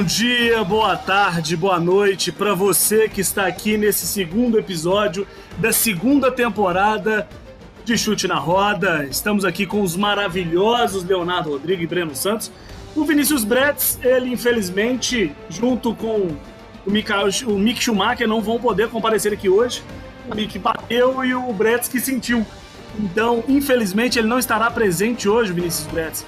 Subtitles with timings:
[0.00, 5.26] Bom dia, boa tarde, boa noite para você que está aqui nesse segundo episódio
[5.58, 7.28] da segunda temporada
[7.84, 9.04] de Chute na Roda.
[9.04, 12.50] Estamos aqui com os maravilhosos Leonardo Rodrigues e Breno Santos.
[12.96, 16.34] O Vinícius Bretz, ele infelizmente, junto com
[16.86, 19.82] o, Mikael, o Mick Schumacher, não vão poder comparecer aqui hoje.
[20.30, 22.46] O Mick bateu e o Bretz que sentiu.
[22.98, 26.24] Então, infelizmente, ele não estará presente hoje, Vinícius Bretz.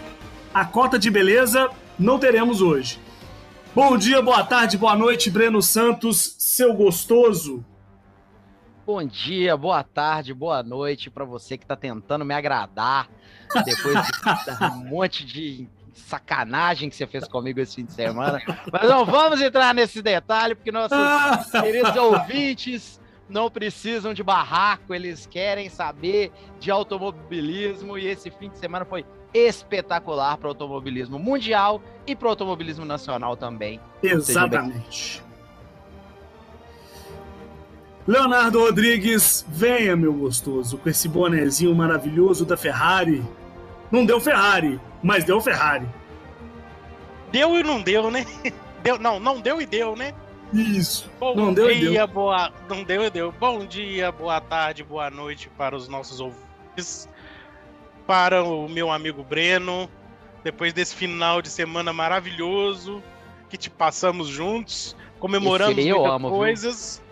[0.52, 3.00] A cota de beleza não teremos hoje.
[3.74, 7.64] Bom dia, boa tarde, boa noite, Breno Santos, seu gostoso.
[8.84, 13.08] Bom dia, boa tarde, boa noite para você que está tentando me agradar
[13.64, 18.42] depois de um monte de sacanagem que você fez comigo esse fim de semana.
[18.70, 20.98] Mas não vamos entrar nesse detalhe, porque nossos
[21.50, 28.58] queridos ouvintes não precisam de barraco, eles querem saber de automobilismo e esse fim de
[28.58, 33.80] semana foi espetacular para o automobilismo mundial e para o automobilismo nacional também.
[34.02, 35.22] Exatamente.
[38.06, 43.24] Leonardo Rodrigues, venha, meu gostoso, com esse bonezinho maravilhoso da Ferrari.
[43.92, 45.86] Não deu Ferrari, mas deu Ferrari.
[47.30, 48.26] Deu e não deu, né?
[48.82, 50.12] Deu, não, não deu e deu, né?
[50.53, 51.11] Isso.
[51.19, 52.06] Bom não dia, deu e deu.
[52.06, 52.53] boa.
[52.69, 53.33] Não deu deu.
[53.33, 57.08] Bom dia, boa tarde, boa noite para os nossos ouvintes
[58.06, 59.89] para o meu amigo Breno,
[60.42, 63.02] depois desse final de semana maravilhoso
[63.48, 67.02] que te passamos juntos, comemoramos muitas amo, coisas.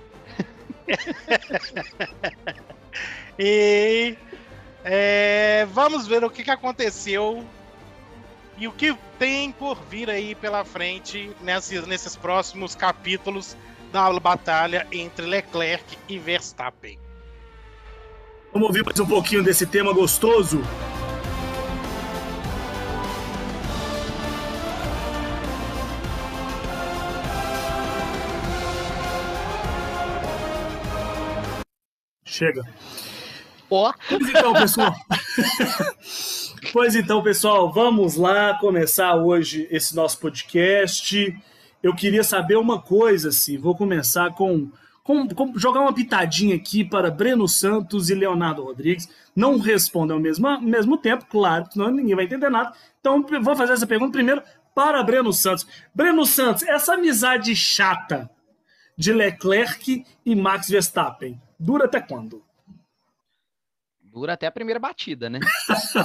[3.39, 4.17] e
[4.85, 7.45] é, vamos ver o que, que aconteceu
[8.61, 13.57] e o que tem por vir aí pela frente nesses, nesses próximos capítulos
[13.91, 16.99] da batalha entre Leclerc e Verstappen.
[18.53, 20.61] Vamos ouvir mais um pouquinho desse tema gostoso?
[32.27, 32.63] Chega.
[33.71, 33.93] Ó.
[34.09, 34.95] Pois então, pessoal.
[36.73, 41.35] pois então, pessoal, vamos lá começar hoje esse nosso podcast.
[41.83, 44.71] Eu queria saber uma coisa, assim, vou começar com
[45.03, 49.09] com, com, jogar uma pitadinha aqui para Breno Santos e Leonardo Rodrigues.
[49.35, 52.73] Não respondem ao mesmo, mesmo tempo, claro, senão ninguém vai entender nada.
[53.01, 54.43] Então, vou fazer essa pergunta primeiro
[54.75, 55.67] para Breno Santos.
[55.95, 58.31] Breno Santos, essa amizade chata
[58.97, 62.43] de Leclerc e Max Verstappen dura até quando?
[64.13, 65.39] Dura até a primeira batida, né?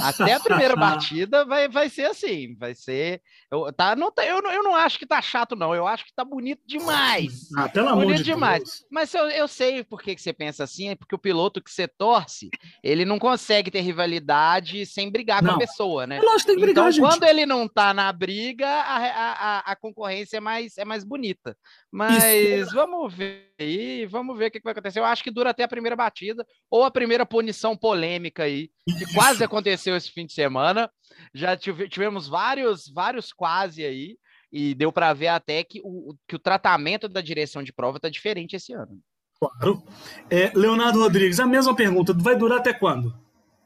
[0.03, 3.21] até a primeira batida vai, vai ser assim, vai ser.
[3.51, 5.73] Eu, tá, não, tá, eu, eu não acho que tá chato, não.
[5.73, 7.49] Eu acho que tá bonito demais.
[7.57, 8.63] Ah, pelo bonito amor de demais.
[8.63, 8.85] Deus.
[8.91, 11.71] Mas eu, eu sei por que, que você pensa assim, é porque o piloto que
[11.71, 12.49] você torce,
[12.83, 15.51] ele não consegue ter rivalidade sem brigar Não.
[15.51, 16.19] com a pessoa, né?
[16.19, 17.01] Lógico que tem que brigar, então, gente.
[17.03, 21.03] quando ele não tá na briga, a, a, a- a concorrência é mais, é mais
[21.03, 21.57] bonita.
[21.91, 24.99] Mas vamos ver aí, vamos ver o que, que vai acontecer.
[24.99, 29.13] Eu acho que dura até a primeira batida, ou a primeira punição polêmica aí, que
[29.13, 30.89] quase aconteceu esse fim de semana.
[31.33, 34.17] Já tive- tivemos vários, vários quase aí,
[34.51, 38.09] e deu para ver até que o, que o tratamento da direção de prova tá
[38.09, 38.99] diferente esse ano.
[39.37, 39.83] Claro.
[40.29, 42.13] É, Leonardo Rodrigues, a mesma pergunta.
[42.13, 43.13] Vai durar até quando?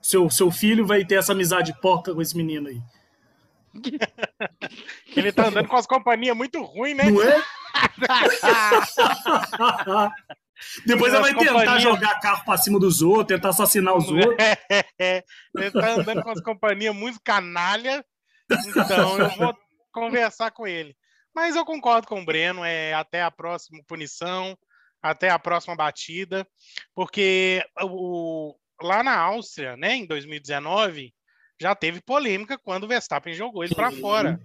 [0.02, 2.82] Seu, seu filho vai ter essa amizade porca com esse menino aí.
[5.16, 7.12] Ele tá andando com as companhias muito ruins, né?
[7.12, 7.44] Não é?
[10.86, 14.36] Depois ele vai tentar companhias- jogar carro pra cima dos outros, tentar assassinar os outros.
[15.56, 18.04] Ele tá andando com as companhias muito canalha,
[18.68, 19.58] então eu vou
[19.92, 20.96] conversar com ele.
[21.34, 24.58] Mas eu concordo com o Breno, é até a próxima punição,
[25.02, 26.46] até a próxima batida,
[26.94, 31.14] porque o, lá na Áustria, né, em 2019,
[31.62, 34.40] já teve polêmica quando o Verstappen jogou ele para fora,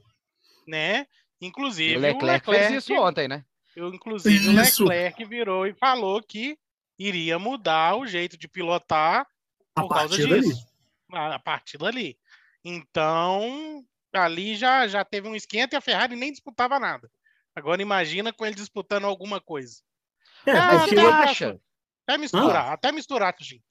[0.69, 1.07] né?
[1.47, 3.45] Inclusive o Leclerc, fez isso ontem, né?
[3.77, 4.85] eu, inclusive, Isso.
[4.85, 6.57] o Leclerc virou e falou que
[6.99, 9.27] iria mudar o jeito de pilotar
[9.75, 10.65] A por causa disso.
[11.13, 12.17] A, a partir dali.
[12.65, 17.11] Então, ali já, já teve um esquenta e a Ferrari nem disputava nada.
[17.55, 19.83] Agora imagina com ele disputando alguma coisa.
[20.47, 21.61] É, Ah, eu- acha?
[22.07, 23.65] Até misturar, até misturar, gente.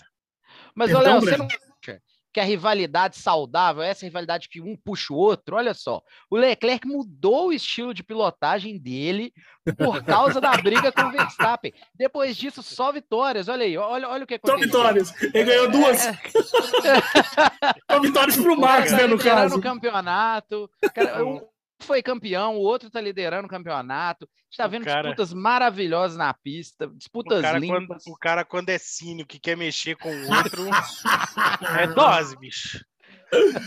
[0.75, 2.01] Mas, Então, Léo, você não acha
[2.33, 6.87] que a rivalidade saudável, essa rivalidade que um puxa o outro, olha só, o Leclerc
[6.87, 9.31] mudou o estilo de pilotagem dele
[9.77, 11.71] por causa da briga com o Verstappen.
[11.95, 13.47] Depois disso, só vitórias.
[13.47, 14.67] Olha aí, olha, olha o que Só aconteceu.
[14.79, 15.21] vitórias.
[15.21, 16.05] Ele ganhou duas.
[16.07, 16.13] É.
[17.91, 19.57] Só vitórias pro Max, Tá né, no caso.
[19.57, 20.69] o campeonato.
[20.93, 21.39] Cara, um
[21.81, 24.27] foi campeão, o outro tá liderando o campeonato.
[24.51, 28.69] Está O vendo cara- disputas maravilhosas na pista, O disputas cara, quando, o cara, quando
[28.69, 30.63] é cínico que quer mexer com o outro,
[31.79, 32.83] é dose, bicho.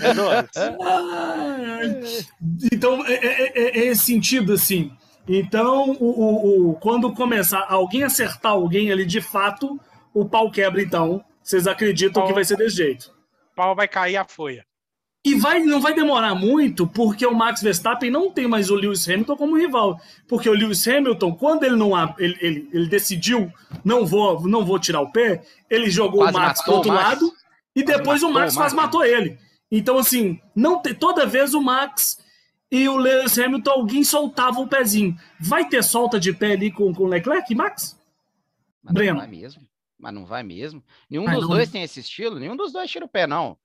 [0.02, 0.50] É Norris.
[2.72, 4.92] Então, é, é, é, é esse sentido, assim.
[5.28, 9.78] Então, o, o, o, quando começar alguém acertar alguém ali de fato,
[10.14, 11.24] o pau quebra, então.
[11.42, 13.12] Vocês acreditam Pau- que vai ser desse jeito.
[13.52, 14.64] O pau vai cair a folha.
[15.26, 19.08] E vai, não vai demorar muito, porque o Max Verstappen não tem mais o Lewis
[19.08, 20.00] Hamilton como rival.
[20.28, 23.52] Porque o Lewis Hamilton, quando ele não ele, ele, ele decidiu
[23.84, 27.04] não vou, não vou tirar o pé, ele jogou Quase o Max matou outro Max.
[27.04, 27.32] lado
[27.74, 29.36] e Quase depois o Max quase matou ele.
[29.68, 32.18] Então, assim, não te- toda vez o Max
[32.70, 35.16] e o Lewis Hamilton, alguém soltava o pezinho.
[35.40, 37.98] Vai ter solta de pé ali com o Leclerc, Max?
[38.80, 39.14] Mas Breno.
[39.14, 39.62] não vai mesmo.
[39.98, 40.84] Mas não vai mesmo.
[41.10, 41.48] Nenhum dos não.
[41.48, 43.56] dois tem esse estilo, nenhum dos dois tira o pé, não.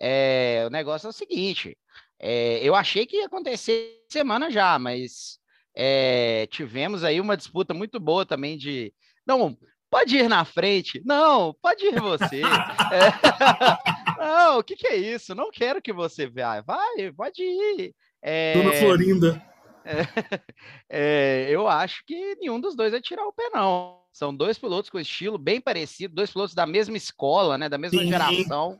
[0.00, 1.76] É, o negócio é o seguinte:
[2.18, 5.38] é, eu achei que ia acontecer semana já, mas
[5.74, 8.92] é, tivemos aí uma disputa muito boa também de.
[9.26, 9.56] Não,
[9.90, 11.02] pode ir na frente.
[11.04, 12.42] Não, pode ir você.
[12.92, 15.32] É, não, o que, que é isso?
[15.32, 16.60] Não quero que você vá.
[16.60, 17.94] Vai, pode ir.
[18.20, 19.42] É, Dona Florinda.
[20.88, 24.00] é, eu acho que nenhum dos dois vai tirar o pé, não.
[24.12, 28.02] São dois pilotos com estilo bem parecido, dois pilotos da mesma escola, né, da mesma
[28.02, 28.08] Sim.
[28.08, 28.78] geração,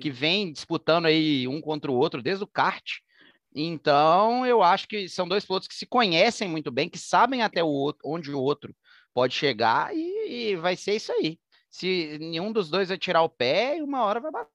[0.00, 2.98] que vem disputando aí um contra o outro desde o kart.
[3.54, 7.62] Então, eu acho que são dois pilotos que se conhecem muito bem, que sabem até
[7.62, 8.74] o outro, onde o outro
[9.12, 11.38] pode chegar, e, e vai ser isso aí.
[11.70, 14.50] Se nenhum dos dois vai tirar o pé, uma hora vai bater.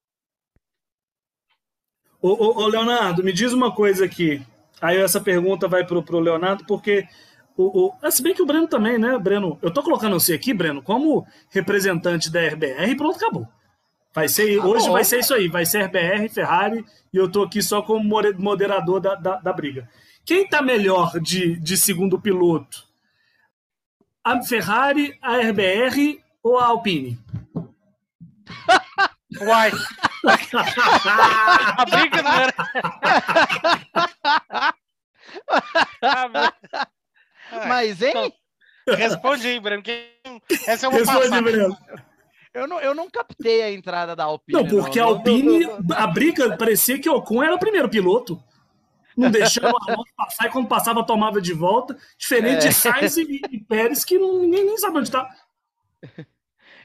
[2.22, 4.42] Ô, ô, ô, Leonardo, me diz uma coisa aqui.
[4.82, 7.08] Aí essa pergunta vai pro, pro Leonardo, porque.
[7.58, 9.58] O, o, ah, se bem que o Breno também, né, Breno?
[9.62, 13.48] Eu tô colocando você aqui, Breno, como representante da RBR e pronto, acabou.
[14.16, 14.94] Vai ser, Tá hoje bom.
[14.94, 18.02] vai ser isso aí, vai ser RBR, Ferrari, e eu tô aqui só como
[18.40, 19.90] moderador da, da, da briga.
[20.26, 22.86] Quem tá melhor de, de segundo piloto?
[24.24, 27.20] A Ferrari, a RBR ou a Alpine?
[29.42, 29.72] Uai.
[31.78, 32.54] A briga não era.
[36.02, 36.54] A briga-
[37.52, 38.34] Ai, Mas, hein?
[38.88, 39.84] Responde aí, Breno.
[40.66, 41.42] Essa eu vou Responde, passar.
[41.44, 41.78] Breno.
[42.56, 44.64] Eu não, eu não captei a entrada da Alpine.
[44.64, 47.90] Não, porque a Não, não, Alpine, a briga parecia que o Ocon era o primeiro
[47.90, 48.42] piloto.
[49.16, 51.98] Não deixava a moto passar e quando passava tomava de volta.
[52.18, 52.70] Diferente É.
[52.70, 55.30] de Sainz e, e Pérez, que não, ninguém nem sabe onde tá.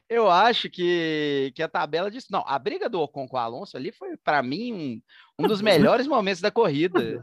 [0.08, 2.26] Eu acho que, que a tabela disso.
[2.30, 5.00] Não, a briga do Ocon com o Alonso ali foi, para mim,
[5.38, 7.20] um, um dos melhores momentos da corrida.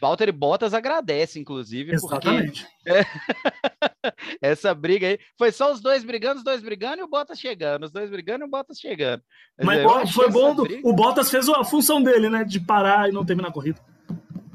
[0.00, 2.66] Valtteri Bottas agradece, inclusive, porque Exatamente.
[4.42, 7.84] essa briga aí foi só os dois brigando, os dois brigando e o Bottas chegando,
[7.84, 9.22] os dois brigando e o Bottas chegando.
[9.62, 10.54] Mas foi bom.
[10.54, 12.44] briga- o Bottas fez a função dele, né?
[12.44, 13.80] De parar e não terminar a corrida.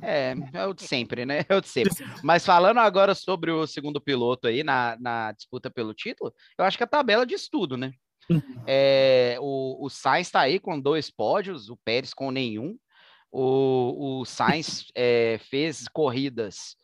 [0.02, 1.46] É, é o de sempre, né?
[1.50, 1.94] É o de sempre.
[2.24, 6.78] Mas falando agora sobre o segundo piloto aí na, na disputa pelo título, eu acho
[6.78, 7.92] que a tabela diz tudo, né?
[8.30, 8.42] Uhum.
[8.68, 12.78] É, o, o Sainz está aí com dois pódios, o Pérez com nenhum.
[13.32, 16.76] O, o Sainz é, fez corridas.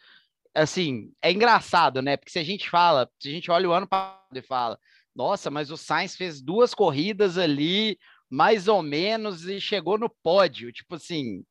[0.55, 2.15] Assim, é engraçado, né?
[2.15, 4.79] Porque se a gente fala, se a gente olha o ano passado e fala,
[5.15, 7.97] nossa, mas o Sainz fez duas corridas ali,
[8.29, 10.71] mais ou menos, e chegou no pódio.
[10.71, 11.43] Tipo assim,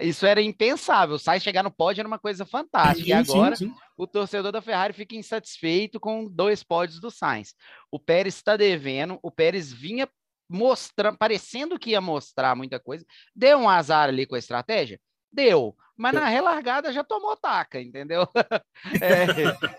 [0.00, 1.16] isso era impensável.
[1.16, 3.00] O Sainz chegar no pódio era uma coisa fantástica.
[3.00, 3.74] e Sim, agora sim, sim.
[3.96, 7.54] o torcedor da Ferrari fica insatisfeito com dois pódios do Sainz.
[7.90, 10.08] O Pérez está devendo, o Pérez vinha
[10.48, 13.04] mostrando, parecendo que ia mostrar muita coisa.
[13.34, 15.00] Deu um azar ali com a estratégia?
[15.32, 15.74] Deu.
[16.02, 18.26] Mas na relargada já tomou taca, entendeu?
[19.00, 19.26] É,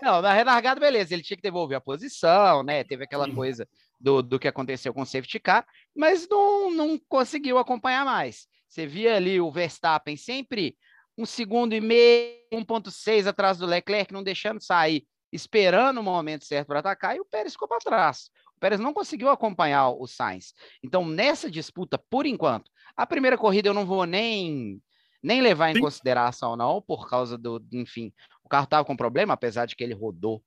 [0.02, 2.82] não, na relargada, beleza, ele tinha que devolver a posição, né?
[2.82, 3.68] Teve aquela coisa
[4.00, 8.46] do, do que aconteceu com o safety car, mas não, não conseguiu acompanhar mais.
[8.66, 10.74] Você via ali o Verstappen sempre
[11.18, 16.68] um segundo e meio, 1.6 atrás do Leclerc, não deixando sair, esperando o momento certo
[16.68, 18.30] para atacar, e o Pérez ficou para trás.
[18.56, 20.54] O Pérez não conseguiu acompanhar o Sainz.
[20.82, 24.80] Então, nessa disputa, por enquanto, a primeira corrida eu não vou nem,
[25.24, 25.80] nem levar em Sim.
[25.80, 28.12] consideração, não, por causa do, enfim,
[28.44, 30.44] o carro estava com problema, apesar de que ele rodou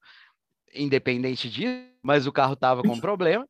[0.72, 3.48] independente disso, mas o carro estava com problema.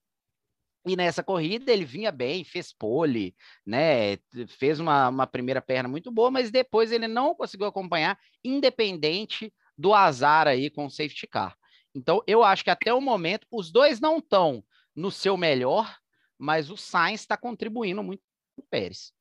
[0.85, 4.15] E nessa corrida ele vinha bem, fez pole, né?
[4.57, 9.93] Fez uma, uma primeira perna muito boa, mas depois ele não conseguiu acompanhar, independente do
[9.93, 11.57] azar aí com o safety car.
[11.93, 14.63] Então, eu acho que até o momento os dois não estão
[14.95, 15.93] no seu melhor,
[16.37, 18.23] mas o Sainz está contribuindo muito
[18.55, 19.11] com o Pérez.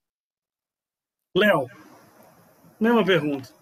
[1.36, 1.66] Léo,
[2.78, 3.54] mesma pergunta.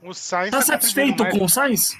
[0.00, 1.96] O Sainz Tá tá satisfeito com o Sainz?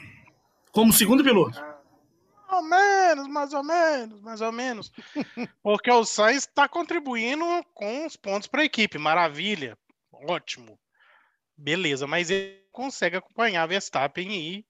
[0.73, 1.61] Como segundo piloto?
[1.61, 4.92] Mais ou menos, mais ou menos, mais ou menos.
[5.62, 8.99] Porque o Sainz está contribuindo com os pontos para a equipe.
[8.99, 9.78] Maravilha.
[10.12, 10.78] Ótimo.
[11.57, 14.66] Beleza, mas ele consegue acompanhar Verstappen e,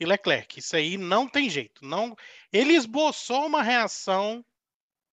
[0.00, 0.58] e Leclerc.
[0.58, 1.84] Isso aí não tem jeito.
[1.84, 2.16] Não,
[2.52, 4.44] ele esboçou uma reação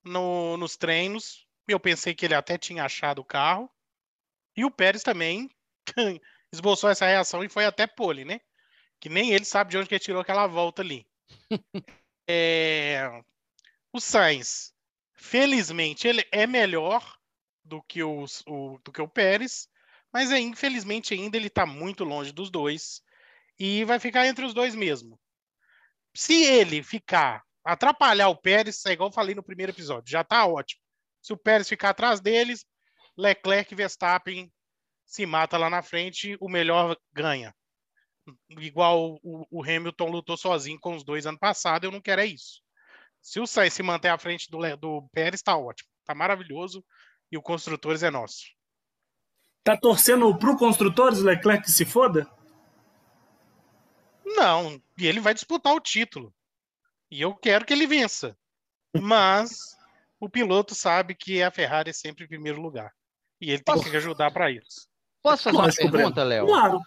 [0.03, 3.69] no- nos treinos Eu pensei que ele até tinha achado o carro.
[4.55, 5.49] E o Pérez também
[6.51, 8.39] esboçou essa reação e foi até pole, né?
[8.99, 11.05] Que nem ele sabe de onde que ele tirou aquela volta ali.
[12.27, 13.23] é...
[13.91, 14.73] O Sainz,
[15.13, 17.17] felizmente, ele é melhor
[17.63, 19.67] do que, os, o, do que o Pérez,
[20.11, 23.01] mas é, infelizmente ainda ele está muito longe dos dois
[23.59, 25.19] e vai ficar entre os dois mesmo.
[26.15, 30.45] Se ele ficar, atrapalhar o Pérez, é igual eu falei no primeiro episódio, já está
[30.45, 30.81] ótimo.
[31.21, 32.65] Se o Pérez ficar atrás deles,
[33.17, 34.51] Leclerc e Verstappen
[35.09, 37.51] se mata lá na frente, o melhor ganha.
[38.51, 42.27] Igual o, o Hamilton lutou sozinho com os dois ano passado, eu não quero é
[42.27, 42.61] isso.
[43.19, 45.89] Se o Sainz se manter à frente do, do Pérez, está ótimo.
[46.01, 46.85] Está maravilhoso.
[47.31, 48.45] E o Construtores é nosso.
[49.63, 52.29] Tá torcendo pro Construtores, Leclerc que se foda?
[54.23, 56.31] Não, e ele vai disputar o título.
[57.09, 58.37] E eu quero que ele vença.
[58.95, 59.75] Mas
[60.19, 62.93] o piloto sabe que a Ferrari é sempre em primeiro lugar.
[63.41, 64.88] E ele tem que ajudar para isso.
[65.21, 66.45] Posso fazer Lógico, uma pergunta, Léo?
[66.45, 66.81] Claro.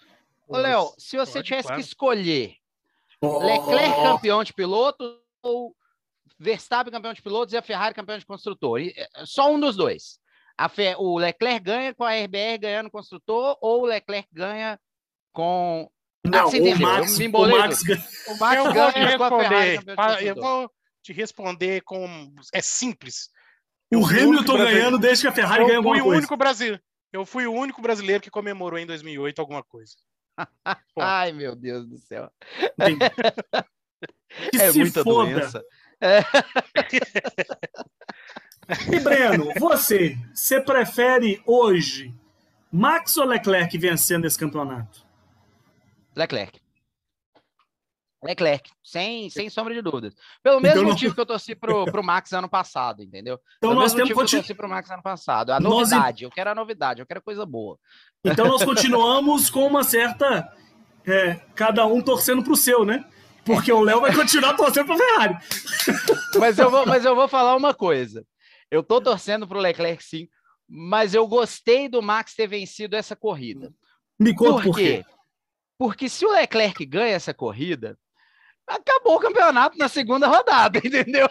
[0.49, 1.81] Ô, Léo, se você Pode, tivesse claro.
[1.83, 2.57] que escolher
[3.21, 3.39] oh.
[3.39, 5.75] Leclerc campeão de piloto ou
[6.39, 10.19] Verstappen campeão de pilotos e a Ferrari campeão de construtor, é, só um dos dois.
[10.71, 10.95] Fe...
[10.99, 14.79] O Leclerc ganha com a RBR ganhando construtor ou o Leclerc ganha
[15.33, 15.91] com
[16.25, 17.83] não, o Max, o Max,
[18.29, 20.29] o Max eu vou te responder.
[20.29, 20.71] Eu vou
[21.03, 22.33] te responder com.
[22.53, 23.29] É simples.
[23.93, 26.19] O Hamilton ganhando desde que a Ferrari ganhou alguma coisa.
[26.19, 26.81] Único brasileiro,
[27.12, 29.95] eu fui o único brasileiro que comemorou em 2008 alguma coisa.
[30.99, 32.31] Ai, meu Deus do céu.
[34.50, 35.31] que é muita foda.
[35.31, 35.62] doença.
[36.00, 36.21] É.
[38.90, 42.14] E Breno, você, você prefere hoje
[42.71, 45.04] Max ou Leclerc vencendo esse campeonato?
[46.14, 46.62] Leclerc.
[48.23, 50.14] Leclerc, sem, sem sombra de dúvidas.
[50.43, 51.14] Pelo então mesmo então, motivo não...
[51.14, 53.38] que eu torci pro, pro Max ano passado, entendeu?
[53.59, 55.50] Então Pelo nós mesmo motivo que eu torci pro Max ano passado.
[55.50, 56.31] A novidade, nós...
[56.31, 57.79] eu quero a novidade, eu quero coisa boa.
[58.25, 60.49] Então nós continuamos com uma certa.
[61.05, 63.05] É, cada um torcendo pro seu, né?
[63.45, 65.37] Porque o Léo vai continuar torcendo pro Ferrari.
[66.38, 68.25] Mas eu, vou, mas eu vou falar uma coisa.
[68.71, 70.29] Eu tô torcendo pro Leclerc, sim,
[70.67, 73.71] mas eu gostei do Max ter vencido essa corrida.
[74.19, 74.71] Me conta por, quê?
[74.71, 75.05] Por quê?
[75.79, 77.99] Porque se o Leclerc ganha essa corrida,
[78.75, 81.29] acabou o campeonato na segunda rodada, entendeu?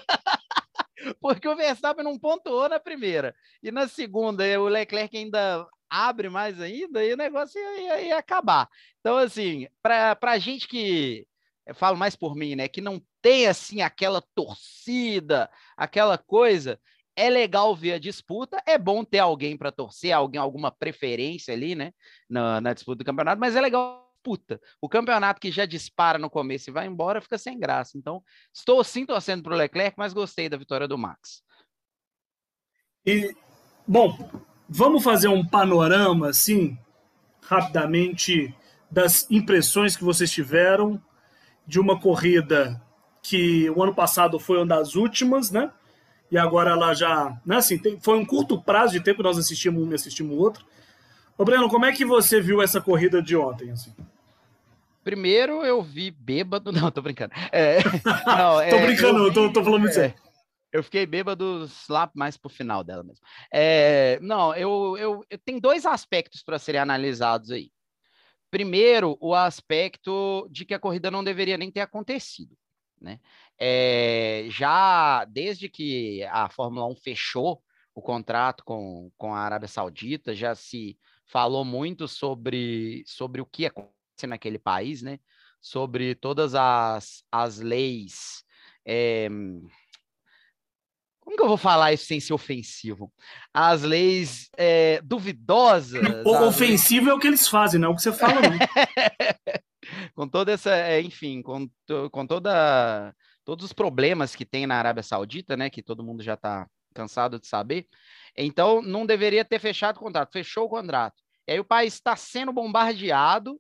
[1.20, 3.36] Porque o Verstappen não pontuou na primeira.
[3.62, 8.70] E na segunda, o Leclerc ainda abre mais ainda e o negócio ia, ia acabar.
[9.00, 11.28] Então, assim, para a gente que.
[11.66, 12.68] Eu falo mais por mim, né?
[12.68, 16.80] Que não tem, assim, aquela torcida, aquela coisa.
[17.16, 21.76] É legal ver a disputa, é bom ter alguém para torcer, alguém, alguma preferência ali,
[21.76, 21.94] né?
[22.30, 24.62] Na, na disputa do campeonato, mas é legal disputa.
[24.80, 27.98] O campeonato que já dispara no começo e vai embora fica sem graça.
[27.98, 28.24] Então,
[28.54, 31.44] estou sim torcendo para o Leclerc, mas gostei da vitória do Max.
[33.06, 33.36] E,
[33.88, 34.16] bom,
[34.70, 36.78] vamos fazer um panorama, assim,
[37.42, 38.56] rapidamente,
[38.90, 41.02] das impressões que vocês tiveram
[41.66, 42.82] de uma corrida
[43.24, 45.72] que o ano passado foi uma das últimas, né?
[46.30, 49.84] E agora ela já, né, assim, tem, foi um curto prazo de tempo nós assistimos
[49.84, 50.66] um e assistimos o outro.
[51.38, 53.94] Ô, Breno, como é que você viu essa corrida de ontem, assim?
[55.04, 56.72] Primeiro eu vi bêbado.
[56.72, 57.34] Não, tô brincando.
[57.52, 57.78] É,
[58.26, 60.16] não, tô é, brincando, vi, tô, tô falando é, sério.
[60.72, 63.26] Eu fiquei bêbado lá mais pro final dela mesmo.
[63.52, 67.72] É, não, eu, eu, eu tenho dois aspectos para serem analisados aí.
[68.50, 72.56] Primeiro, o aspecto de que a corrida não deveria nem ter acontecido.
[73.00, 73.20] Né?
[73.60, 77.62] É, já desde que a Fórmula 1 fechou
[77.94, 83.66] o contrato com, com a Arábia Saudita, já se falou muito sobre, sobre o que
[83.66, 85.20] aconteceu naquele país, né?
[85.60, 88.44] Sobre todas as, as leis.
[88.86, 89.30] É...
[91.20, 93.14] Como que eu vou falar isso sem ser ofensivo?
[93.54, 96.02] As leis é, duvidosas.
[96.26, 98.58] O ofensivo é o que eles fazem, não é o que você fala, não.
[100.16, 101.70] com toda essa, é, enfim, com,
[102.12, 103.14] com toda
[103.44, 105.70] todos os problemas que tem na Arábia Saudita, né?
[105.70, 107.88] Que todo mundo já está cansado de saber.
[108.38, 110.32] Então, não deveria ter fechado o contrato.
[110.32, 111.22] Fechou o contrato.
[111.48, 113.60] E aí o país está sendo bombardeado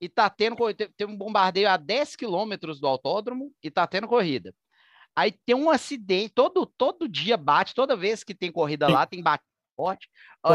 [0.00, 0.56] e tá tendo
[0.96, 4.54] tem um bombardeio a 10 quilômetros do autódromo e tá tendo corrida.
[5.14, 9.22] Aí tem um acidente, todo, todo dia bate, toda vez que tem corrida lá, tem
[9.22, 9.44] bate
[9.76, 10.08] forte.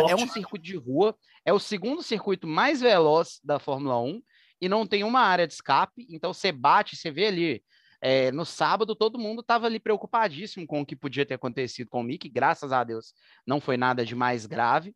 [0.10, 4.22] É um circuito de rua, é o segundo circuito mais veloz da Fórmula 1
[4.62, 7.64] e não tem uma área de escape, então você bate, você vê ali.
[8.02, 12.02] É, no sábado, todo mundo estava ali preocupadíssimo com o que podia ter acontecido com
[12.02, 13.14] o Mick, graças a Deus
[13.48, 14.94] não foi nada de mais grave,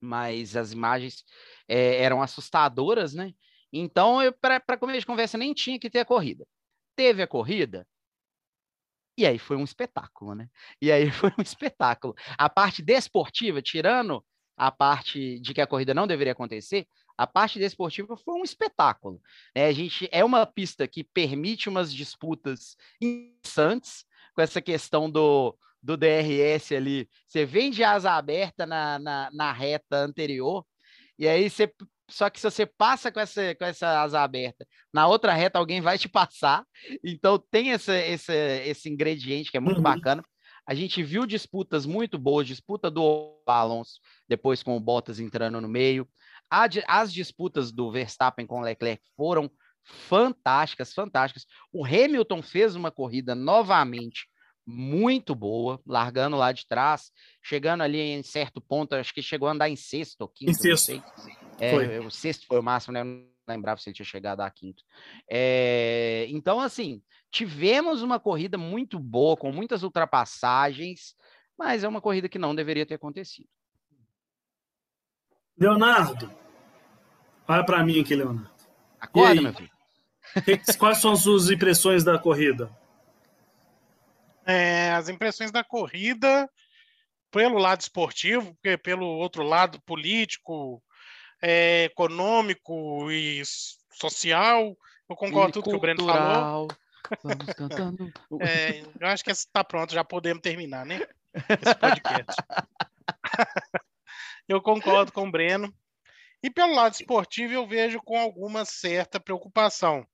[0.00, 1.24] mas as imagens
[1.68, 3.32] é, eram assustadoras, né?
[3.76, 6.46] Então, para começo de conversa, nem tinha que ter a corrida.
[6.94, 7.84] Teve a corrida,
[9.18, 10.48] E aí foi um espetáculo, né?
[10.80, 12.14] E aí foi um espetáculo.
[12.38, 14.24] A parte desportiva, tirando
[14.56, 16.86] a parte de que a corrida não deveria acontecer,
[17.18, 19.20] a parte desportiva foi um espetáculo.
[19.54, 19.66] Né?
[19.66, 24.04] A gente é uma pista que permite umas disputas interessantes
[24.34, 27.08] com essa questão do, do DRS ali.
[27.26, 30.64] Você vem de asa aberta na, na, na reta anterior,
[31.18, 31.72] e aí você
[32.08, 35.80] só que se você passa com essa, com essa asa aberta, na outra reta alguém
[35.80, 36.64] vai te passar.
[37.02, 38.32] Então tem essa, esse,
[38.66, 39.82] esse ingrediente que é muito uhum.
[39.82, 40.22] bacana.
[40.66, 45.68] A gente viu disputas muito boas, disputa do Alonso, depois com o Bottas entrando no
[45.68, 46.08] meio.
[46.50, 49.50] As disputas do Verstappen com o Leclerc foram
[49.82, 51.44] fantásticas, fantásticas.
[51.72, 54.26] O Hamilton fez uma corrida novamente
[54.66, 57.10] muito boa, largando lá de trás,
[57.42, 60.50] chegando ali em certo ponto, acho que chegou a andar em sexto ou quinto.
[60.50, 61.02] Em sexto.
[61.58, 63.00] É, o sexto foi o máximo, né?
[63.00, 64.82] Eu não lembrava se ele tinha chegado a quinto.
[65.28, 71.14] É, então, assim, tivemos uma corrida muito boa, com muitas ultrapassagens,
[71.56, 73.48] mas é uma corrida que não deveria ter acontecido.
[75.56, 76.32] Leonardo,
[77.46, 78.50] olha para mim aqui, Leonardo.
[78.98, 79.70] Acorda, meu filho.
[80.78, 82.70] Quais são as suas impressões da corrida?
[84.46, 86.50] É, as impressões da corrida,
[87.30, 90.82] pelo lado esportivo, porque pelo outro lado político,
[91.46, 93.42] é, econômico e
[93.92, 94.74] social,
[95.06, 96.68] eu concordo com tudo que o Breno falou.
[97.22, 98.12] Vamos cantando.
[98.40, 101.06] é, eu acho que está pronto, já podemos terminar, né?
[101.34, 102.42] Esse podcast.
[104.48, 105.72] eu concordo com o Breno.
[106.42, 110.06] E pelo lado esportivo, eu vejo com alguma certa preocupação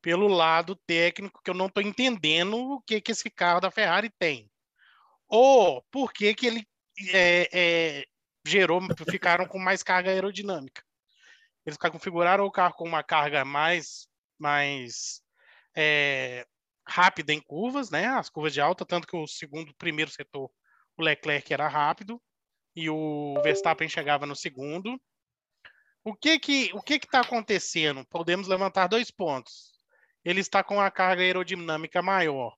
[0.00, 4.10] pelo lado técnico, que eu não estou entendendo o que, que esse carro da Ferrari
[4.18, 4.48] tem.
[5.28, 6.68] Ou por que, que ele
[7.12, 8.06] é, é,
[8.44, 10.82] gerou, ficaram com mais carga aerodinâmica.
[11.64, 15.22] Eles configuraram o carro com uma carga mais, mais
[15.76, 16.44] é,
[16.86, 18.06] rápida em curvas, né?
[18.06, 20.50] As curvas de alta, tanto que o segundo, primeiro setor,
[20.96, 22.20] o Leclerc era rápido
[22.74, 25.00] e o Verstappen chegava no segundo.
[26.04, 28.04] O que que o que está acontecendo?
[28.06, 29.72] Podemos levantar dois pontos
[30.24, 32.54] ele está com a carga aerodinâmica maior.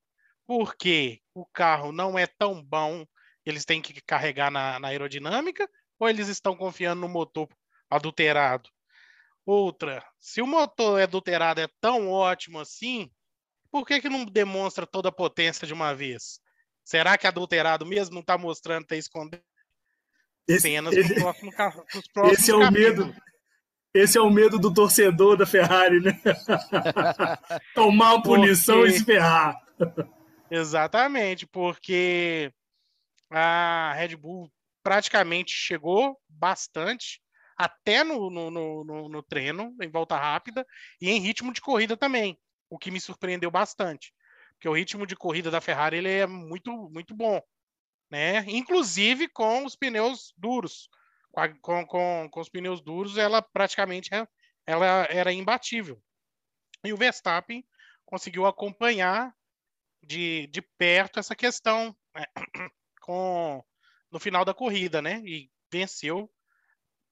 [0.46, 3.06] Porque o carro não é tão bom,
[3.44, 7.48] eles têm que carregar na, na aerodinâmica, ou eles estão confiando no motor
[7.90, 8.70] adulterado?
[9.46, 13.10] Outra, se o motor adulterado é tão ótimo assim,
[13.70, 16.40] por que, que não demonstra toda a potência de uma vez?
[16.82, 19.42] Será que adulterado mesmo não está mostrando, está escondendo
[20.46, 21.54] esse, cenas esse, próximos
[22.32, 23.14] Esse é o medo.
[23.92, 26.20] Esse é o medo do torcedor da Ferrari, né?
[27.74, 28.90] Tomar uma punição porque...
[28.90, 29.56] e se ferrar.
[30.50, 32.52] Exatamente, porque
[33.38, 37.20] a Red Bull praticamente chegou bastante,
[37.56, 40.66] até no, no, no, no, treino, em volta rápida,
[41.00, 44.12] e em ritmo de corrida também, o que me surpreendeu bastante.
[44.54, 47.40] Porque o ritmo de corrida da Ferrari ele é muito, muito bom.
[48.10, 48.44] Né?
[48.48, 50.88] Inclusive com os pneus duros
[51.60, 54.26] com, com, com os pneus duros, ela praticamente é,
[54.66, 56.00] ela era imbatível.
[56.84, 57.64] E o Verstappen
[58.04, 59.34] conseguiu acompanhar
[60.02, 62.24] de, de perto essa questão né,
[63.04, 63.62] com,
[64.10, 65.20] no final da corrida, né?
[65.26, 66.30] E venceu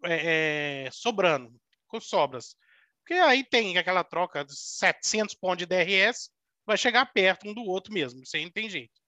[0.05, 1.55] é, é, sobrando,
[1.87, 2.57] com sobras.
[3.01, 6.31] Porque aí tem aquela troca de 700 pontos de DRS,
[6.65, 8.99] vai chegar perto um do outro mesmo, isso aí não tem jeito.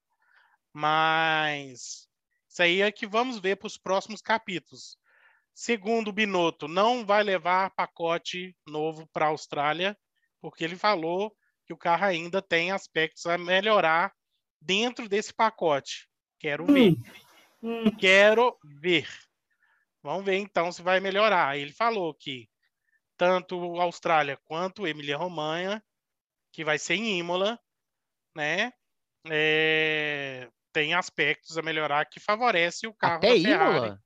[0.74, 2.06] Mas
[2.50, 4.98] isso aí é que vamos ver para os próximos capítulos.
[5.54, 9.96] Segundo o Binotto, não vai levar pacote novo para a Austrália,
[10.38, 14.12] porque ele falou que o carro ainda tem aspectos a melhorar
[14.60, 16.08] dentro desse pacote.
[16.44, 16.90] Quero ver.
[16.90, 17.02] Hum.
[17.62, 17.96] Hum.
[17.96, 19.08] Quero ver.
[20.02, 21.56] Vamos ver então se vai melhorar.
[21.56, 22.46] Ele falou que
[23.16, 25.82] tanto a Austrália quanto Emília Romanha,
[26.52, 27.58] que vai ser em Imola,
[28.36, 28.74] né?
[29.30, 33.76] É, tem aspectos a melhorar que favorece o carro Até da Ferrari.
[33.76, 34.02] Imola?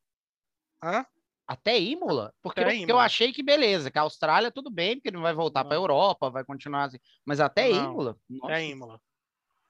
[0.81, 1.07] Hã?
[1.45, 2.33] Até Imola?
[2.41, 2.93] Porque, até Imola.
[2.93, 5.81] eu achei que beleza, que a Austrália tudo bem, porque não vai voltar para a
[5.81, 6.99] Europa, vai continuar assim.
[7.25, 8.17] Mas até não, Imola?
[8.31, 8.53] Nossa.
[8.53, 9.01] Até Imola.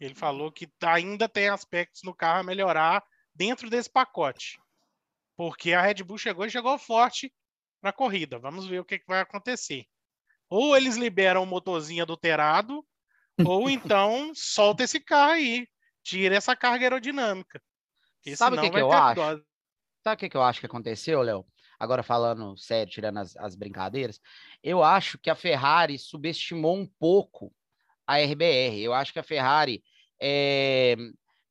[0.01, 4.61] Ele falou que ainda tem aspectos no carro a melhorar dentro desse pacote.
[5.37, 7.33] Porque a Red Bull chegou e chegou forte
[7.83, 8.39] na corrida.
[8.39, 9.87] Vamos ver o que, que vai acontecer.
[10.49, 12.85] Ou eles liberam o motorzinho adulterado,
[13.45, 15.69] ou então solta esse carro aí,
[16.03, 17.61] tira essa carga aerodinâmica.
[18.37, 19.15] Sabe o que, que eu acho?
[19.15, 19.45] Dose.
[20.03, 21.47] Sabe o que, que eu acho que aconteceu, Léo?
[21.79, 24.21] agora falando sério, tirando as, as brincadeiras,
[24.63, 27.55] eu acho que a Ferrari subestimou um pouco
[28.09, 28.81] a RBR.
[28.81, 29.83] Eu acho que a Ferrari
[30.21, 30.97] é,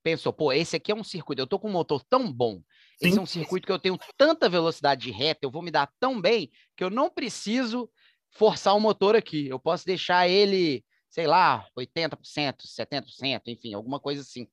[0.03, 2.61] pensou, pô, esse aqui é um circuito, eu tô com um motor tão bom,
[2.99, 3.19] esse Sim.
[3.19, 6.19] é um circuito que eu tenho tanta velocidade de reta, eu vou me dar tão
[6.19, 7.89] bem que eu não preciso
[8.31, 9.47] forçar o motor aqui.
[9.47, 14.47] Eu posso deixar ele sei lá, 80%, 70%, enfim, alguma coisa assim.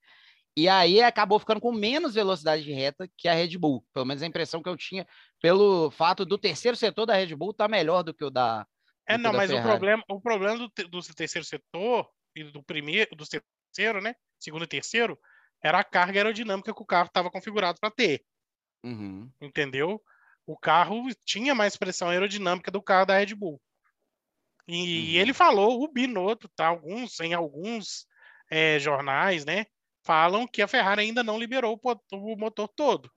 [0.57, 3.85] E aí acabou ficando com menos velocidade de reta que a Red Bull.
[3.93, 5.07] Pelo menos a impressão que eu tinha
[5.41, 8.67] pelo fato do terceiro setor da Red Bull estar tá melhor do que o da.
[9.07, 13.25] É, não, mas o problema, o problema do, do terceiro setor e do primeiro, do
[13.27, 14.15] terceiro, né?
[14.39, 15.19] Segundo e terceiro,
[15.63, 18.25] era a carga aerodinâmica que o carro estava configurado para ter.
[18.83, 19.31] Uhum.
[19.41, 20.03] Entendeu?
[20.47, 23.61] O carro tinha mais pressão aerodinâmica do carro da Red Bull.
[24.67, 24.75] E,
[25.17, 25.21] uhum.
[25.21, 26.67] ele falou, o Binotto, tá?
[26.67, 28.07] Alguns, em alguns
[28.51, 29.67] é, jornais, né?
[30.03, 33.11] Falam que a Ferrari ainda não liberou o, o motor todo.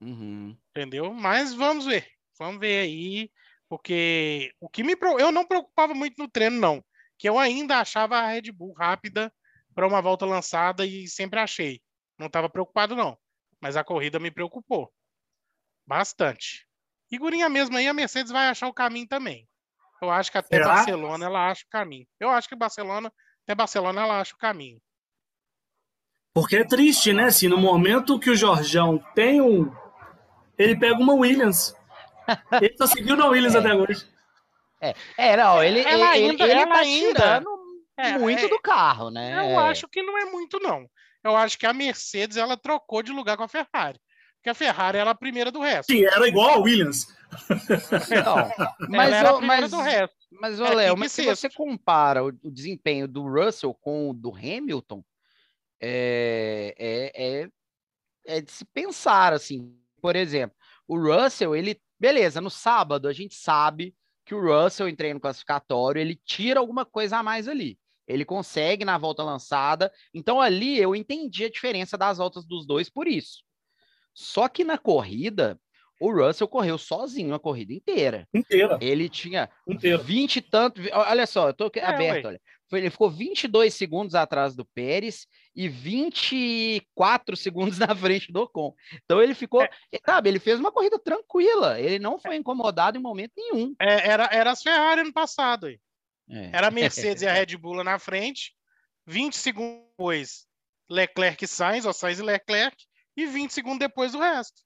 [0.00, 0.56] Uhum.
[0.70, 1.12] Entendeu?
[1.12, 2.06] Mas vamos ver.
[2.38, 3.30] Vamos ver aí.
[3.68, 6.84] Porque o que me eu não preocupava muito no treino, não.
[7.18, 9.32] Que eu ainda achava a Red Bull rápida
[9.74, 11.80] para uma volta lançada e sempre achei.
[12.18, 13.18] Não estava preocupado, não.
[13.60, 14.92] Mas a corrida me preocupou.
[15.86, 16.66] Bastante.
[17.08, 19.48] Figurinha mesmo aí, a Mercedes vai achar o caminho também.
[20.00, 20.74] Eu acho que até Será?
[20.74, 22.06] Barcelona ela acha o caminho.
[22.20, 24.80] Eu acho que Barcelona, até Barcelona ela acha o caminho.
[26.34, 27.30] Porque é triste, né?
[27.30, 29.72] Se no momento que o Jorjão tem um.
[30.58, 31.74] Ele pega uma Williams.
[32.60, 33.58] Ele só seguiu na Williams é.
[33.58, 34.06] até hoje.
[34.80, 37.64] É, é não, ele, ela ele, ainda, ele ela tá ainda, tirando
[37.96, 39.52] é, muito é, do carro, né?
[39.52, 40.86] Eu acho que não é muito, não.
[41.22, 43.98] Eu acho que a Mercedes ela trocou de lugar com a Ferrari.
[44.36, 45.90] Porque a Ferrari era a primeira do resto.
[45.90, 47.06] Sim, era igual a Williams.
[47.48, 48.50] Não,
[48.90, 50.14] mas, era a mas, do resto.
[50.30, 54.34] Mas, ô, Léo, mas se você compara o, o, desempenho do Russell com o do
[54.34, 55.02] Hamilton,
[55.80, 57.48] é, é, é,
[58.36, 59.74] é de se pensar, assim.
[60.02, 60.54] Por exemplo,
[60.86, 66.00] o Russell, ele, beleza, no sábado a gente sabe que o Russell, em treino classificatório,
[66.00, 67.78] ele tira alguma coisa a mais ali.
[68.06, 69.92] Ele consegue na volta lançada.
[70.12, 73.42] Então, ali eu entendi a diferença das voltas dos dois por isso.
[74.12, 75.58] Só que na corrida,
[76.00, 78.28] o Russell correu sozinho a corrida inteira.
[78.32, 78.78] Inteira.
[78.80, 79.98] Ele tinha inteira.
[79.98, 80.80] 20 e tanto.
[80.92, 82.40] Olha só, eu tô é, aberto, olha.
[82.72, 88.74] Ele ficou 22 segundos atrás do Pérez e 24 segundos na frente do Ocon.
[89.04, 89.70] Então ele ficou, é.
[90.04, 91.80] sabe, ele fez uma corrida tranquila.
[91.80, 93.74] Ele não foi incomodado em momento nenhum.
[93.80, 95.66] É, era, era as Ferrari ano passado.
[95.66, 95.80] Aí.
[96.28, 96.50] É.
[96.56, 98.54] Era a Mercedes e a Red Bull na frente.
[99.06, 100.46] 20 segundos depois,
[100.88, 102.76] Leclerc e Sainz, ou Sainz e Leclerc,
[103.16, 104.62] e 20 segundos depois o resto.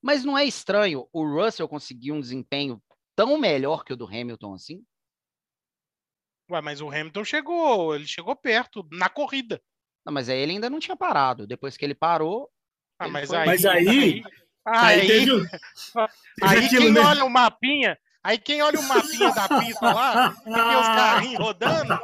[0.00, 2.82] Mas não é estranho o Russell conseguir um desempenho
[3.14, 4.84] tão melhor que o do Hamilton assim?
[6.50, 9.60] Ué, mas o Hamilton chegou, ele chegou perto na corrida.
[10.06, 11.46] Não, mas aí ele ainda não tinha parado.
[11.46, 12.48] Depois que ele parou.
[12.98, 13.36] Ah, ele mas, foi...
[13.38, 13.88] aí, mas aí.
[13.88, 14.24] Aí,
[14.64, 15.48] aí, aí, teve,
[16.42, 17.08] aí quem mesmo.
[17.08, 21.96] olha o mapinha, Aí quem olha o mapinha da pista lá, e os carrinhos rodando,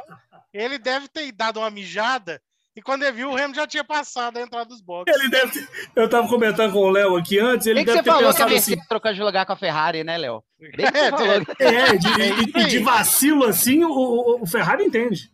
[0.53, 2.41] ele deve ter dado uma mijada.
[2.73, 5.13] E quando ele viu, o Remo já tinha passado a entrada dos boxes.
[5.19, 5.69] Ele deve ter...
[5.93, 8.33] Eu tava comentando com o Léo aqui antes, ele Bem deve que você ter falou
[8.33, 8.87] que a Mercedes assim...
[8.87, 10.41] trocou de lugar com a Ferrari, né, Léo?
[11.59, 15.29] É, é, de, de, de, vacilo assim, o, o Ferrari entende.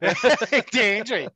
[0.52, 1.28] entende, aí.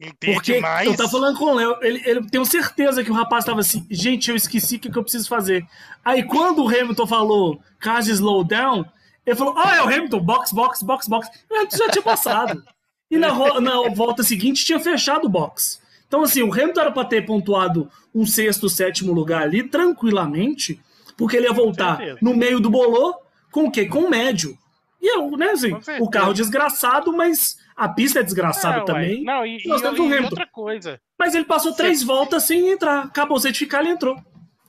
[0.00, 0.88] Entende Porque mais.
[0.88, 3.86] eu tava falando com o Léo, ele, ele tenho certeza que o rapaz tava assim,
[3.88, 5.64] gente, eu esqueci o que, que eu preciso fazer.
[6.04, 8.84] Aí quando o Hamilton falou caso slow down,
[9.24, 11.28] ele falou, ah, é o Hamilton, box, box, box, box.
[11.50, 12.62] O Hamilton já tinha passado.
[13.10, 15.80] E na, na volta seguinte tinha fechado o box.
[16.06, 20.80] Então, assim, o Hamilton era para ter pontuado um sexto, sétimo lugar ali, tranquilamente,
[21.16, 23.14] porque ele ia voltar no meio do bolô
[23.50, 23.86] com o quê?
[23.86, 24.58] Com o médio.
[25.00, 29.24] E eu, né, assim, o carro desgraçado, mas a pista é desgraçada é, também.
[29.24, 30.24] Não, e, nós temos um Hamilton.
[30.24, 31.00] outra coisa.
[31.18, 33.04] Mas ele passou três voltas sem entrar.
[33.04, 34.16] Acabou o certificado, ele entrou.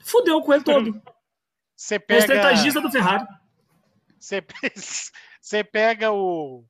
[0.00, 1.02] Fudeu com ele todo.
[1.76, 2.20] Você pega...
[2.20, 3.26] O estrategista do Ferrari.
[4.18, 4.44] Você,
[5.40, 6.64] você pega o,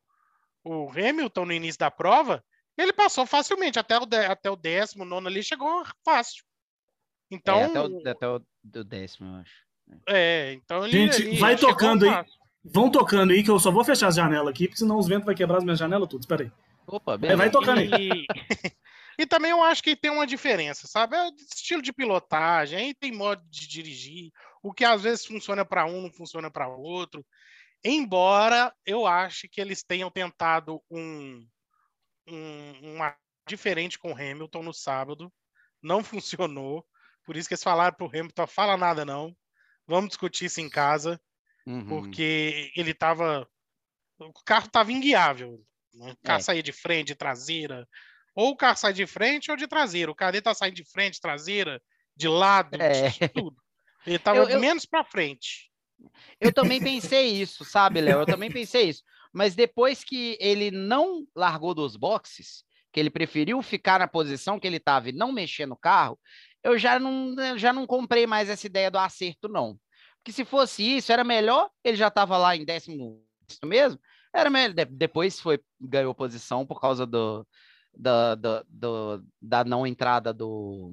[0.64, 2.44] o Hamilton no início da prova,
[2.76, 3.78] ele passou facilmente.
[3.78, 6.44] Até o, até o décimo, nono ali, chegou fácil.
[7.30, 7.58] Então...
[7.58, 9.66] É, até, o, até o, décimo, eu acho.
[10.08, 10.92] É, então ele.
[10.92, 12.10] Gente, ele vai tocando aí.
[12.10, 12.45] Fácil.
[12.72, 15.24] Vão tocando aí, que eu só vou fechar as janelas aqui, porque senão os ventos
[15.24, 16.22] vão quebrar as minhas janelas tudo.
[16.22, 16.52] Espera aí.
[16.86, 17.36] Opa, beleza.
[17.36, 17.88] vai tocando aí.
[17.88, 18.26] E...
[19.18, 21.16] e também eu acho que tem uma diferença, sabe?
[21.16, 24.32] É estilo de pilotagem, aí tem modo de dirigir.
[24.62, 27.24] O que às vezes funciona para um, não funciona para outro.
[27.84, 31.46] Embora eu ache que eles tenham tentado um,
[32.28, 35.32] um uma diferente com o Hamilton no sábado,
[35.80, 36.84] não funcionou.
[37.24, 39.36] Por isso que eles falaram para o Hamilton: fala nada não,
[39.86, 41.20] vamos discutir isso em casa
[41.66, 41.84] uhum.
[41.86, 43.46] porque ele estava.
[44.18, 45.60] O carro estava inguiável.
[45.92, 46.12] Né?
[46.12, 46.42] O carro é.
[46.42, 47.86] saía de frente, de traseira.
[48.34, 50.10] Ou o carro sai de frente ou de traseira.
[50.10, 51.82] O carro dele tá saindo de frente, traseira,
[52.14, 53.08] de lado, é.
[53.08, 53.56] de tudo.
[54.06, 54.60] Ele estava eu...
[54.60, 55.70] menos para frente.
[56.38, 58.20] Eu também pensei isso, sabe, Léo?
[58.20, 59.02] Eu também pensei isso.
[59.32, 64.66] Mas depois que ele não largou dos boxes, que ele preferiu ficar na posição que
[64.66, 66.18] ele estava e não mexer no carro,
[66.62, 69.78] eu já não, já não comprei mais essa ideia do acerto, não
[70.26, 73.24] que se fosse isso, era melhor, ele já estava lá em décimo
[73.64, 73.96] mesmo,
[74.34, 74.74] Era melhor.
[74.90, 77.46] Depois foi, ganhou posição por causa do,
[77.96, 80.92] da, da, do, da não entrada do,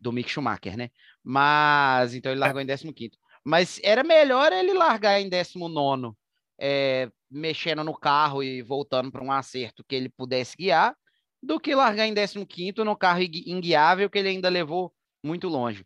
[0.00, 0.88] do Mick Schumacher, né?
[1.22, 3.10] Mas então ele largou em 15.
[3.44, 6.16] Mas era melhor ele largar em 19,
[6.58, 10.96] é, mexendo no carro e voltando para um acerto que ele pudesse guiar,
[11.42, 15.84] do que largar em 15 no carro inguiável que ele ainda levou muito longe.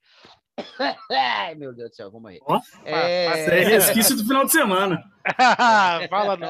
[1.11, 2.41] Ai, meu Deus do céu, morrer.
[2.47, 3.25] Oh, é...
[3.27, 5.03] é resquício do final de semana.
[6.09, 6.49] Fala não.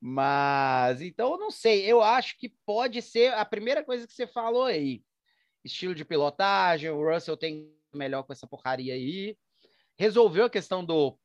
[0.00, 1.84] Mas, então, eu não sei.
[1.84, 5.02] Eu acho que pode ser a primeira coisa que você falou aí.
[5.64, 9.36] Estilo de pilotagem, o Russell tem melhor com essa porcaria aí.
[9.98, 11.18] Resolveu a questão do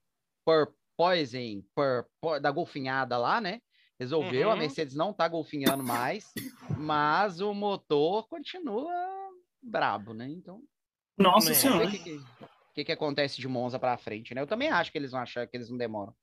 [0.45, 3.61] per poison, per, per, da golfinhada lá, né?
[3.97, 4.53] Resolveu, uhum.
[4.53, 6.33] a Mercedes não tá golfinhando mais,
[6.77, 8.91] mas o motor continua
[9.61, 10.29] brabo, né?
[10.29, 10.61] Então.
[11.17, 11.87] Nossa Senhora.
[11.87, 12.21] O que, que,
[12.73, 14.41] que, que acontece de Monza para frente, né?
[14.41, 16.13] Eu também acho que eles vão achar que eles não demoram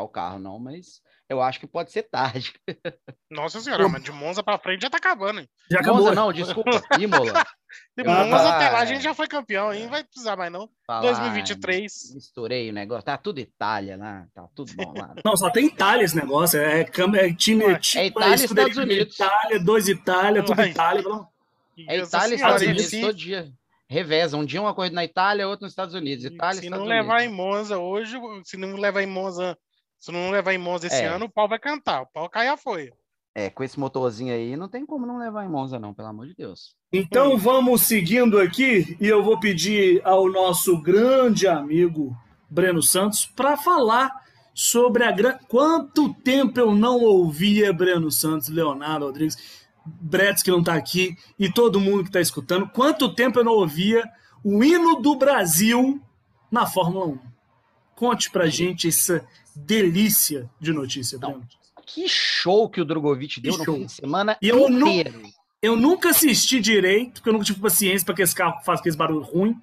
[0.00, 2.52] o carro, não, mas eu acho que pode ser tarde.
[3.30, 5.40] Nossa senhora, mas de Monza pra frente já tá acabando.
[5.40, 5.48] Hein?
[5.70, 6.02] Já acabou.
[6.02, 7.44] Monza não, desculpa, Imola.
[7.96, 9.84] de Monza até lá a gente já foi campeão, hein?
[9.84, 10.68] Não vai precisar mais não.
[10.86, 12.14] Falar, 2023.
[12.14, 15.14] Misturei o negócio, tá tudo Itália lá, tá tudo bom lá.
[15.24, 17.64] Não, só tem Itália esse negócio, é, é time...
[17.64, 19.14] É, é Itália e Estados Unidos.
[19.14, 20.62] Itália, dois Itália, tudo.
[20.62, 21.04] Itália.
[21.86, 23.52] É Itália e Estados Unidos todo dia
[23.88, 24.36] reveza.
[24.36, 26.24] Um dia uma coisa na Itália, outra nos Estados Unidos.
[26.24, 27.32] Itália, se Estados não levar Unidos.
[27.32, 29.58] em Monza hoje, se não levar em Monza
[29.98, 31.06] se não levar em Monza esse é.
[31.06, 32.02] ano, o pau vai cantar.
[32.02, 32.92] O pau cai a folha.
[33.34, 36.26] É, com esse motorzinho aí, não tem como não levar em Monza, não, pelo amor
[36.26, 36.76] de Deus.
[36.92, 42.16] Então vamos seguindo aqui e eu vou pedir ao nosso grande amigo
[42.48, 44.10] Breno Santos para falar
[44.54, 45.40] sobre a grande.
[45.48, 49.67] Quanto tempo eu não ouvia Breno Santos, Leonardo Rodrigues,
[50.00, 52.68] Bretes que não está aqui e todo mundo que está escutando.
[52.68, 54.04] Quanto tempo eu não ouvia
[54.44, 56.00] o hino do Brasil
[56.50, 57.18] na Fórmula 1?
[57.94, 61.46] Conte pra gente essa delícia de notícia, Bruno.
[61.86, 63.74] Que show que o Drogovic deu que no show.
[63.76, 65.18] fim de semana e eu inteiro.
[65.18, 68.80] Nu eu nunca assisti direito, porque eu nunca tive paciência para que esse carro faça
[68.80, 69.60] aquele barulho ruim.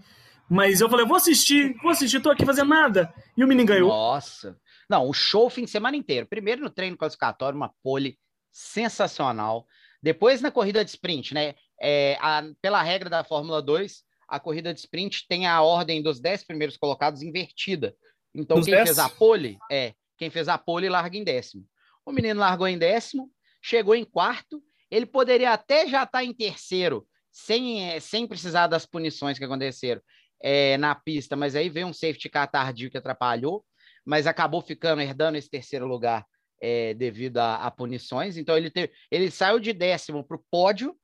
[0.50, 3.14] Mas eu falei, vou assistir, vou assistir, tô aqui fazendo nada.
[3.36, 3.90] E o menino ganhou.
[3.90, 4.58] Nossa.
[4.90, 6.28] Não, o show o fim de semana inteiro.
[6.28, 8.20] Primeiro no treino classificatório, uma pole
[8.52, 9.66] sensacional.
[10.06, 11.56] Depois na corrida de sprint, né?
[11.82, 16.20] É, a, pela regra da Fórmula 2, a corrida de sprint tem a ordem dos
[16.20, 17.96] 10 primeiros colocados invertida.
[18.32, 18.90] Então, Nos quem dez?
[18.90, 21.66] fez a pole, é, quem fez a pole larga em décimo.
[22.06, 26.36] O menino largou em décimo, chegou em quarto, ele poderia até já estar tá em
[26.36, 30.04] terceiro, sem, é, sem precisar das punições que aconteceram
[30.40, 33.66] é, na pista, mas aí veio um safety car tardio que atrapalhou,
[34.06, 36.24] mas acabou ficando, herdando esse terceiro lugar
[36.62, 38.38] é, devido a, a, punições.
[38.38, 40.96] Então, ele, teve, ele saiu de décimo para o pódio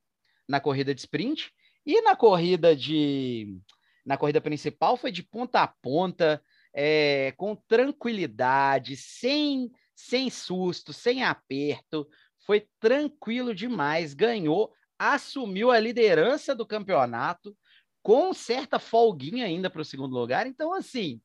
[0.48, 1.52] na corrida de sprint,
[1.86, 3.58] e na corrida de
[4.06, 11.24] na corrida principal foi de ponta a ponta, é, com tranquilidade, sem, sem susto, sem
[11.24, 12.08] aperto,
[12.46, 17.56] foi tranquilo demais, ganhou, assumiu a liderança do campeonato,
[18.02, 20.48] com certa folguinha ainda para o segundo lugar.
[20.48, 21.22] Então, assim,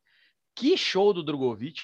[0.55, 1.83] que show do Drogovic.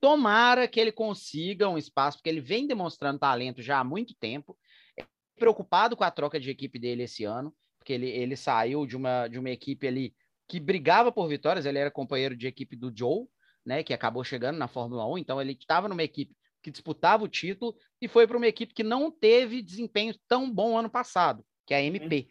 [0.00, 4.56] Tomara que ele consiga um espaço, porque ele vem demonstrando talento já há muito tempo.
[4.98, 5.04] É
[5.38, 9.28] preocupado com a troca de equipe dele esse ano, porque ele, ele saiu de uma,
[9.28, 10.14] de uma equipe ali
[10.48, 13.26] que brigava por vitórias, ele era companheiro de equipe do Joe,
[13.64, 17.28] né, que acabou chegando na Fórmula 1, então ele estava numa equipe que disputava o
[17.28, 21.72] título e foi para uma equipe que não teve desempenho tão bom ano passado, que
[21.72, 22.28] é a MP.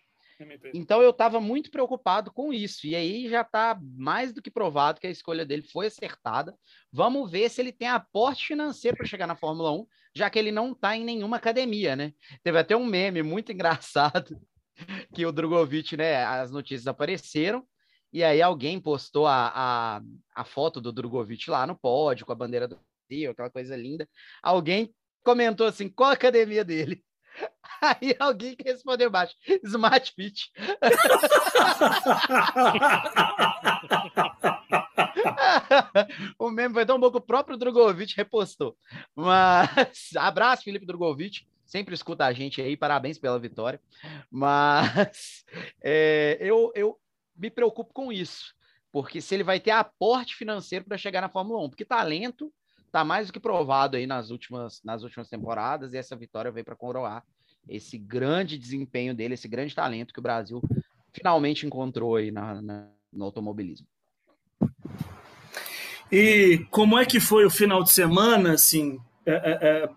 [0.73, 2.87] Então eu estava muito preocupado com isso.
[2.87, 6.55] E aí já está mais do que provado que a escolha dele foi acertada.
[6.91, 10.51] Vamos ver se ele tem aporte financeiro para chegar na Fórmula 1, já que ele
[10.51, 12.13] não está em nenhuma academia, né?
[12.43, 14.39] Teve até um meme muito engraçado
[15.13, 16.23] que o Drogovic, né?
[16.23, 17.67] As notícias apareceram
[18.11, 20.01] e aí alguém postou a, a,
[20.33, 24.07] a foto do Drogovic lá no pódio, com a bandeira do Brasil, aquela coisa linda.
[24.41, 27.03] Alguém comentou assim, qual a academia dele?
[27.81, 30.51] Aí alguém respondeu baixo, Smart Fit.
[36.37, 38.77] o meme foi tão bom que o próprio Drogovic repostou.
[39.15, 41.47] Mas abraço, Felipe Drogovic.
[41.65, 43.79] Sempre escuta a gente aí, parabéns pela vitória.
[44.29, 45.45] Mas
[45.81, 46.99] é, eu, eu,
[47.35, 48.53] me preocupo com isso,
[48.91, 52.51] porque se ele vai ter aporte financeiro para chegar na Fórmula 1, porque talento
[52.89, 56.65] está mais do que provado aí nas últimas, nas últimas temporadas, e essa vitória veio
[56.65, 57.23] para coroar
[57.67, 60.61] esse grande desempenho dele, esse grande talento que o Brasil
[61.13, 63.87] finalmente encontrou aí na, na, no automobilismo.
[66.11, 69.89] E como é que foi o final de semana, assim, é, é, é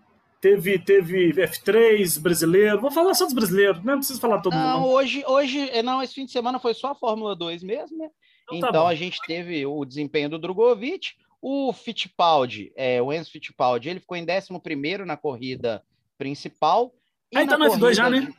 [0.43, 2.81] Teve, teve F3 brasileiro.
[2.81, 4.87] Vou falar só dos brasileiros, não precisa falar todo não, mundo.
[4.87, 7.97] Não, hoje, hoje, é, não, esse fim de semana foi só a Fórmula 2 mesmo,
[7.97, 8.09] né?
[8.49, 11.13] Então, tá então a gente teve o desempenho do Drogovic,
[11.45, 15.83] O Fittipaldi, é, o Enzo Fittipaldi, ele ficou em 11 na corrida
[16.17, 16.95] principal.
[17.29, 18.21] E ah, tá no F2 já, né?
[18.21, 18.33] De...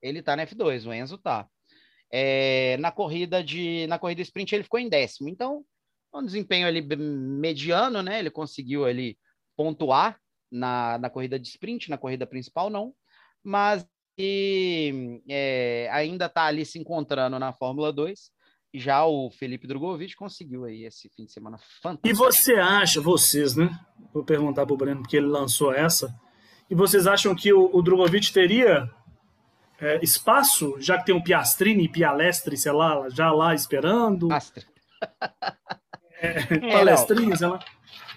[0.00, 1.48] Ele tá no F2, o Enzo tá.
[2.08, 5.28] É, na corrida de na corrida sprint ele ficou em décimo.
[5.28, 5.64] Então,
[6.14, 8.20] um desempenho ali mediano, né?
[8.20, 9.18] Ele conseguiu ali
[9.56, 10.16] pontuar
[10.48, 12.94] na, na corrida de sprint, na corrida principal não,
[13.42, 13.84] mas
[14.16, 18.30] e, é, ainda está ali se encontrando na Fórmula 2.
[18.78, 22.08] Já o Felipe Drogovic conseguiu aí esse fim de semana fantástico.
[22.08, 23.70] E você acha, vocês, né?
[24.12, 26.14] Vou perguntar para o Breno, porque ele lançou essa.
[26.68, 28.90] E vocês acham que o, o Drogovic teria
[29.80, 34.32] é, espaço, já que tem um Piastrini, Pialestre, sei lá, já lá esperando?
[34.32, 34.64] Astre.
[36.18, 37.58] É, palestrinha, sei lá.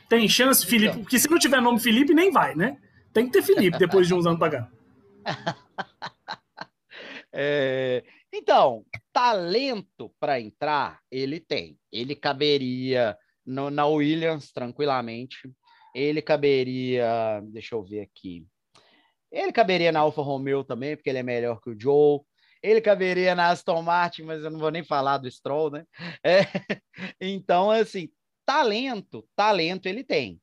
[0.07, 0.91] Tem chance, Felipe?
[0.91, 1.01] Então.
[1.01, 2.77] Porque se não tiver nome Felipe, nem vai, né?
[3.13, 4.69] Tem que ter Felipe depois de uns anos pagando.
[7.33, 11.77] é, então, talento para entrar, ele tem.
[11.91, 15.37] Ele caberia no, na Williams tranquilamente.
[15.93, 18.45] Ele caberia, deixa eu ver aqui.
[19.31, 22.21] Ele caberia na Alfa Romeo também, porque ele é melhor que o Joe.
[22.61, 25.85] Ele caberia na Aston Martin, mas eu não vou nem falar do Stroll, né?
[26.23, 26.41] É,
[27.21, 28.09] então, assim,
[28.45, 30.41] talento, talento ele tem.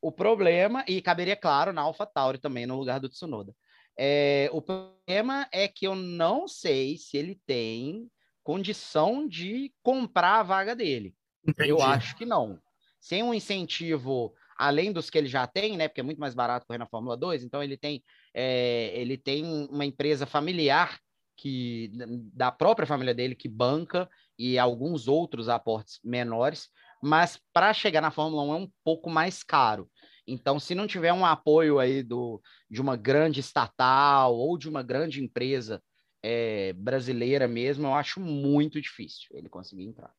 [0.00, 3.54] O problema, e caberia, claro, na Alpha Tauri também, no lugar do Tsunoda.
[3.96, 8.10] É, o problema é que eu não sei se ele tem
[8.42, 11.14] condição de comprar a vaga dele.
[11.46, 11.70] Entendi.
[11.70, 12.58] Eu acho que não.
[13.00, 15.88] Sem um incentivo além dos que ele já tem, né?
[15.88, 18.02] Porque é muito mais barato correr na Fórmula 2, então ele tem,
[18.32, 20.98] é, ele tem uma empresa familiar
[21.36, 21.90] que
[22.32, 26.68] da própria família dele que banca e alguns outros aportes menores,
[27.02, 29.90] mas para chegar na Fórmula 1 é um pouco mais caro.
[30.26, 34.82] Então, se não tiver um apoio aí do, de uma grande estatal ou de uma
[34.82, 35.82] grande empresa
[36.22, 40.12] é, brasileira mesmo, eu acho muito difícil ele conseguir entrar.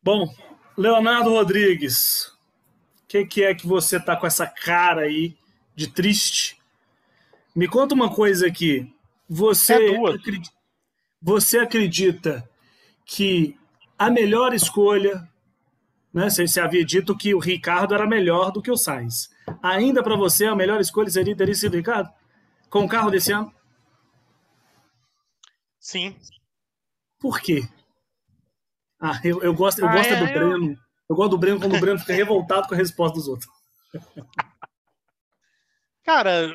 [0.00, 0.32] Bom,
[0.76, 2.26] Leonardo Rodrigues,
[3.02, 5.36] o que, que, é que você tá com essa cara aí
[5.74, 6.56] de triste?
[7.54, 8.94] Me conta uma coisa aqui.
[9.28, 10.56] Você, é acredita,
[11.20, 12.48] você acredita
[13.04, 13.58] que
[13.98, 15.28] a melhor escolha
[16.18, 16.28] né?
[16.28, 19.30] Você, você havia dito que o Ricardo era melhor do que o Sainz.
[19.62, 22.12] Ainda para você, a melhor escolha seria ter sido o Ricardo?
[22.68, 23.54] Com o carro desse ano?
[25.78, 26.16] Sim.
[27.20, 27.62] Por quê?
[29.00, 30.32] Ah, eu, eu gosto, eu ah, gosto é, do eu...
[30.32, 30.78] Breno.
[31.08, 33.50] Eu gosto do Breno quando o Breno fica revoltado com a resposta dos outros.
[36.04, 36.54] Cara,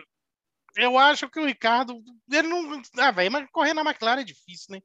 [0.76, 2.04] eu acho que o Ricardo.
[2.32, 2.82] Ele não.
[2.98, 4.82] Ah, velho, mas correr na McLaren é difícil, né?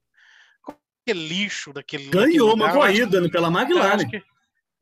[1.02, 2.08] Aquele lixo daquele.
[2.08, 4.08] Ganhou uma corrida que, pela McLaren.
[4.08, 4.22] Que,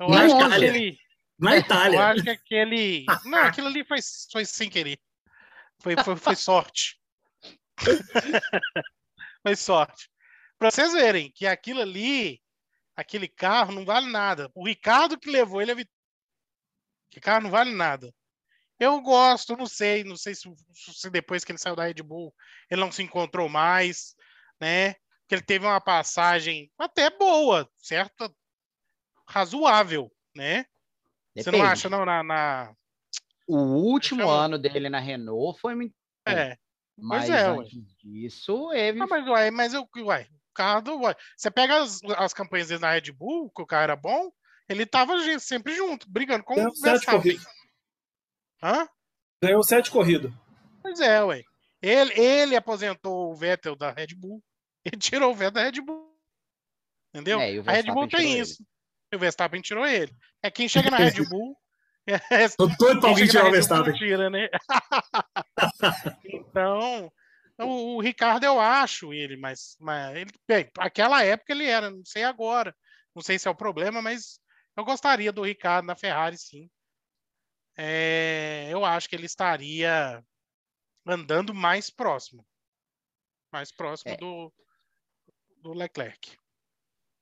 [0.01, 0.59] eu na acho Itália.
[0.59, 0.99] que aquele.
[1.39, 1.97] Na Itália.
[1.97, 3.07] Eu acho que aquele.
[3.25, 3.99] Não, aquilo ali foi,
[4.33, 4.99] foi sem querer.
[5.83, 6.99] Foi, foi, foi sorte.
[9.43, 10.11] foi sorte.
[10.59, 12.41] Pra vocês verem que aquilo ali,
[12.97, 14.51] aquele carro não vale nada.
[14.55, 15.97] O Ricardo que levou ele a vitória.
[17.11, 18.13] Que carro não vale nada.
[18.79, 20.43] Eu gosto, não sei, não sei se,
[20.75, 22.35] se, depois que ele saiu da Red Bull
[22.71, 24.15] ele não se encontrou mais,
[24.61, 24.93] né?
[25.27, 28.35] Que ele teve uma passagem até boa, certo?
[29.27, 30.67] Razoável, né?
[31.35, 31.45] Depende.
[31.45, 32.23] Você não acha, não, na...
[32.23, 32.75] na...
[33.47, 35.95] O último ano dele na Renault foi muito...
[36.27, 36.57] É,
[36.97, 37.85] mas é, antes ué.
[37.99, 39.01] disso, ele...
[39.01, 41.01] Ah, mas, ué, mas eu, ué, o carro do...
[41.03, 41.15] Ué.
[41.37, 44.33] Você pega as, as campanhas dele na Red Bull, que o carro era bom,
[44.69, 47.39] ele tava sempre junto, brigando com Ganhou o Verstappen.
[48.63, 48.89] Hã?
[49.41, 50.33] Ganhou sete corridas.
[50.83, 51.43] Pois é, ué.
[51.81, 54.43] Ele, ele aposentou o Vettel da Red Bull.
[54.85, 56.17] Ele tirou o Vettel da Red Bull.
[57.13, 57.41] Entendeu?
[57.41, 58.63] É, a Red Bull tem isso.
[58.63, 58.69] Ele
[59.15, 60.13] o Verstappen tirou ele.
[60.43, 61.57] É quem chega na Red Bull.
[62.31, 63.93] É, Tô doido pra alguém tirar o Verstappen.
[63.95, 64.49] Tira, né?
[66.25, 67.11] então,
[67.59, 72.05] o, o, Ricardo eu acho ele, mas, mas ele, bem, aquela época ele era, não
[72.05, 72.73] sei agora.
[73.13, 74.39] Não sei se é o problema, mas
[74.77, 76.71] eu gostaria do Ricardo na Ferrari, sim.
[77.77, 80.25] É, eu acho que ele estaria
[81.05, 82.47] andando mais próximo.
[83.53, 84.17] Mais próximo é.
[84.17, 84.53] do,
[85.63, 86.39] do Leclerc.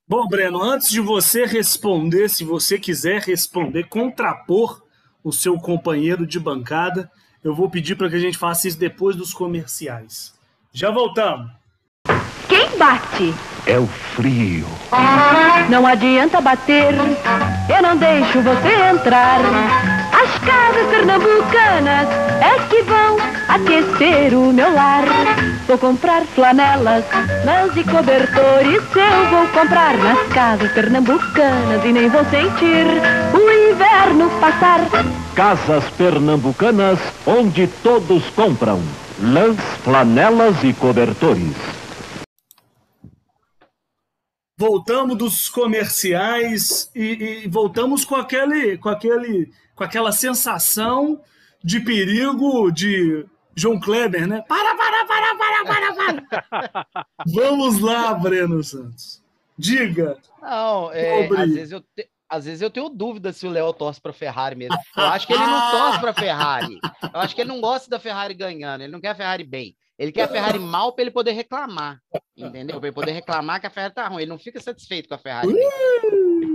[0.07, 4.83] Bom, Breno, antes de você responder, se você quiser responder, contrapor
[5.23, 7.11] o seu companheiro de bancada,
[7.43, 10.35] eu vou pedir para que a gente faça isso depois dos comerciais.
[10.71, 11.51] Já voltamos.
[12.47, 13.33] Quem bate?
[13.67, 14.67] É o frio.
[15.71, 16.93] Não adianta bater,
[17.75, 19.94] eu não deixo você entrar.
[20.35, 22.09] As casas pernambucanas
[22.41, 23.17] é que vão
[23.49, 25.05] aquecer o meu lar.
[25.69, 27.05] Vou comprar flanelas,
[27.45, 28.83] lãs e cobertores.
[28.97, 32.85] Eu vou comprar nas casas pernambucanas e nem vou sentir
[33.33, 34.81] o inverno passar.
[35.37, 38.83] Casas pernambucanas, onde todos compram
[39.21, 41.74] lãs, flanelas e cobertores.
[44.57, 51.21] Voltamos dos comerciais e, e voltamos com aquele, com aquele, com aquela sensação
[51.63, 53.27] de perigo de
[53.57, 54.43] João Kleber, né?
[54.49, 56.27] Para, para, para, para, para,
[56.71, 57.07] para.
[57.27, 59.23] Vamos lá, Breno Santos.
[59.59, 60.19] Diga.
[60.41, 64.01] Não, é, às, vezes eu te- às vezes eu tenho dúvida se o Léo torce
[64.01, 64.77] para Ferrari mesmo.
[64.97, 66.79] Eu acho que ele não torce para Ferrari.
[67.03, 68.83] Eu acho que ele não gosta da Ferrari ganhando.
[68.83, 69.77] Ele não quer a Ferrari bem.
[69.97, 72.01] Ele quer a Ferrari mal para ele poder reclamar.
[72.37, 72.81] Entendeu?
[72.81, 74.23] Para ele poder reclamar que a Ferrari tá ruim.
[74.23, 75.49] Ele não fica satisfeito com a Ferrari.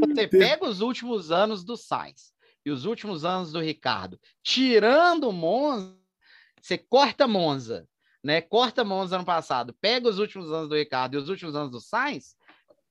[0.07, 2.34] Você pega os últimos anos do Sainz
[2.65, 5.97] e os últimos anos do Ricardo, tirando o Monza,
[6.61, 7.88] você corta Monza,
[8.21, 8.41] né?
[8.41, 11.80] Corta Monza ano passado, pega os últimos anos do Ricardo e os últimos anos do
[11.80, 12.36] Sainz,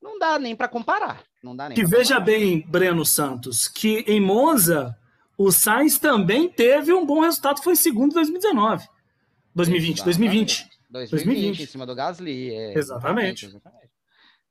[0.00, 1.22] não dá nem para comparar.
[1.42, 1.76] Não dá nem.
[1.76, 4.96] Que veja bem, Breno Santos, que em Monza
[5.36, 8.88] o Sainz também teve um bom resultado, foi segundo em 2019.
[9.54, 10.68] 2020, 2020.
[10.90, 11.62] 2020, 2020.
[11.62, 12.50] em cima do Gasly.
[12.54, 13.46] é, Exatamente.
[13.46, 13.88] exatamente.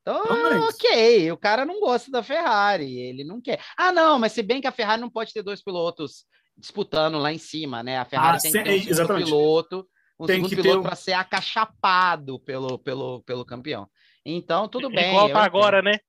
[0.01, 0.23] Então,
[0.69, 3.59] ok, o cara não gosta da Ferrari, ele não quer.
[3.75, 6.25] Ah, não, mas se bem que a Ferrari não pode ter dois pilotos
[6.57, 7.97] disputando lá em cima, né?
[7.97, 9.25] A Ferrari Ah, tem que ter um segundo exatamente.
[9.25, 13.87] piloto, um Tem segundo que ter piloto um- para ser acachapado pelo, pelo, pelo campeão.
[14.25, 15.09] Então, tudo bem.
[15.09, 15.43] Igual tá entendo.
[15.45, 15.99] agora, né?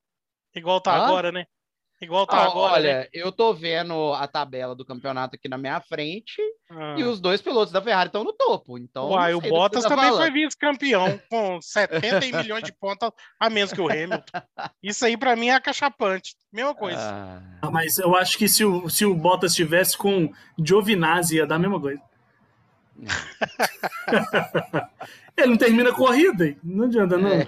[0.55, 1.03] Igual tá Hã?
[1.05, 1.45] agora, né?
[2.01, 2.89] Igual tá Ah, agora, né?
[2.99, 6.41] olha, eu tô vendo a tabela do campeonato aqui na minha frente
[6.71, 6.95] Ah.
[6.97, 8.77] e os dois pilotos da Ferrari estão no topo.
[8.77, 10.21] Então, Uai, o Bottas tá também falando.
[10.21, 14.23] foi vice-campeão, com 70 milhões de pontos a menos que o Hamilton.
[14.81, 16.35] Isso aí, pra mim, é acachapante.
[16.53, 17.01] Mesma coisa.
[17.01, 21.45] Ah, Ah, Mas eu acho que se o, se o Bottas tivesse com Giovinazzi ia
[21.45, 22.01] dar a mesma coisa.
[25.37, 26.57] Ele não termina a corrida, hein?
[26.63, 27.29] não adianta não.
[27.31, 27.47] É.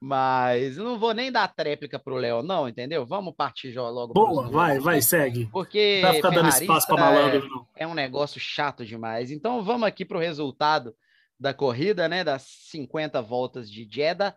[0.00, 3.06] Mas não vou nem dar tréplica pro Léo, não, entendeu?
[3.06, 4.12] Vamos partir já logo.
[4.12, 5.46] Boa, vai, vai, segue.
[5.46, 7.66] Porque vai ficar dando espaço pra malandro, não.
[7.74, 9.30] é, é um negócio chato demais.
[9.30, 10.94] Então vamos aqui pro resultado
[11.40, 12.22] da corrida, né?
[12.22, 14.34] Das 50 voltas de Jeddah.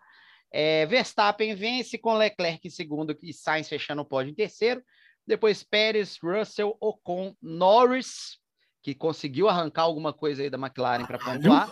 [0.51, 4.82] É, Verstappen vence com Leclerc em segundo e Sainz fechando o pódio em terceiro.
[5.28, 8.39] Depois Pérez, Russell, Ocon, Norris,
[8.82, 11.70] que conseguiu arrancar alguma coisa aí da McLaren para pontuar.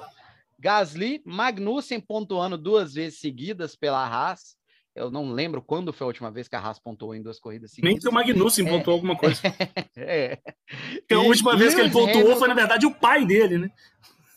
[0.59, 4.55] Gasly, Magnussen pontuando duas vezes seguidas pela Haas.
[4.95, 7.71] Eu não lembro quando foi a última vez que a Haas pontuou em duas corridas
[7.77, 8.03] Nem seguidas.
[8.03, 9.39] que o Magnussen pontuou alguma coisa.
[9.95, 10.37] É.
[10.37, 13.57] Porque a E última vez que ele pontuou Hamilton- foi, na verdade, o pai dele,
[13.59, 13.71] né?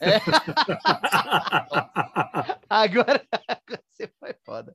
[2.69, 3.23] Agora
[3.69, 4.75] você foi foda.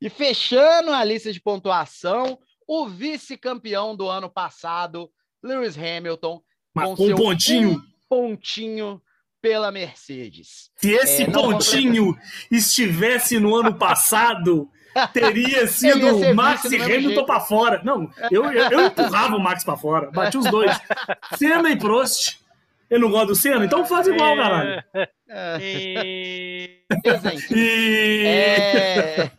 [0.00, 5.10] e fechando a lista de pontuação, o vice-campeão do ano passado,
[5.42, 6.42] Lewis Hamilton,
[6.74, 7.70] Mas com com um seu pontinho.
[7.70, 9.02] um pontinho
[9.42, 10.70] pela Mercedes.
[10.76, 12.16] Se esse É, não pontinho
[12.50, 14.70] estivesse no ano passado,
[15.12, 17.82] teria sido ser Max e Hamilton para fora.
[17.84, 20.10] Não, eu, eu, eu empurrava o Max para fora.
[20.10, 20.74] Bati os dois.
[21.36, 22.40] Senna e Prost.
[22.88, 24.84] Eu não gosto do Senna, então faz igual, caralho.
[25.28, 26.82] É, E...
[27.50, 28.22] E...
[28.26, 29.30] é,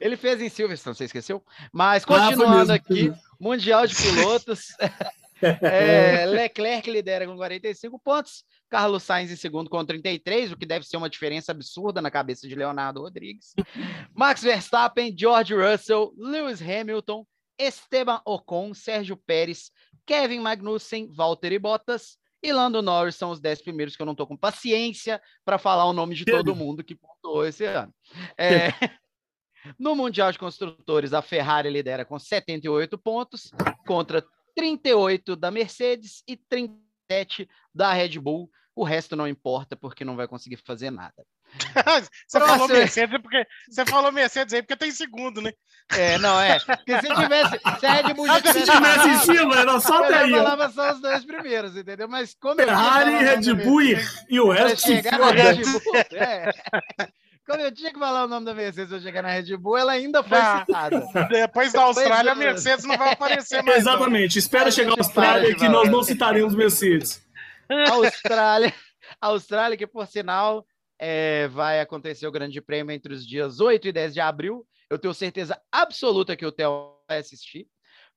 [0.00, 1.40] Ele fez em Silverstone, você esqueceu?
[1.72, 2.72] Mas Ah, continuando mesmo.
[2.72, 4.74] aqui, Mundial de Pilotos.
[5.62, 10.86] É, Leclerc lidera com 45 pontos, Carlos Sainz em segundo com 33, o que deve
[10.86, 13.54] ser uma diferença absurda na cabeça de Leonardo Rodrigues.
[14.14, 17.26] Max Verstappen, George Russell, Lewis Hamilton,
[17.58, 19.70] Esteban Ocon, Sérgio Pérez,
[20.06, 24.26] Kevin Magnussen, Valtteri Bottas e Lando Norris são os 10 primeiros que eu não estou
[24.26, 27.94] com paciência para falar o nome de todo mundo que pontuou esse ano.
[28.36, 28.68] É,
[29.78, 33.50] no Mundial de Construtores, a Ferrari lidera com 78 pontos
[33.86, 34.24] contra
[34.60, 38.50] 38 da Mercedes e 37 da Red Bull.
[38.76, 41.24] O resto não importa porque não vai conseguir fazer nada.
[42.28, 42.78] você falou Próximo.
[42.78, 45.50] Mercedes porque você falou Mercedes aí porque tem segundo, né?
[45.90, 46.60] É, não é.
[46.60, 49.80] Porque se tivesse, se a Red Bull já Se tivesse tivesse em passado, cima, era
[49.80, 50.32] só eu até já aí.
[50.34, 50.36] ó.
[50.36, 52.08] falava só os dois primeiros, entendeu?
[52.08, 53.96] Mas como eu Ferrari, Red Bull e,
[54.28, 55.18] e o se chegar.
[55.32, 55.82] Red Bull,
[56.12, 56.50] é.
[57.50, 59.92] Como eu tinha que falar o nome da Mercedes pra chegar na Red Bull, ela
[59.92, 60.64] ainda foi Ah.
[60.66, 61.00] citada.
[61.28, 62.34] Depois da Austrália, a.
[62.34, 63.84] Mercedes não vai aparecer mais.
[63.84, 63.92] não.
[63.92, 64.38] Exatamente.
[64.38, 67.20] Espera A chegar a Austrália que nós não citaremos Mercedes.
[67.90, 68.72] Austrália,
[69.20, 70.66] Austrália, que por sinal
[70.98, 74.66] é, vai acontecer o Grande Prêmio entre os dias 8 e 10 de abril.
[74.88, 77.66] Eu tenho certeza absoluta que o Theo vai assistir,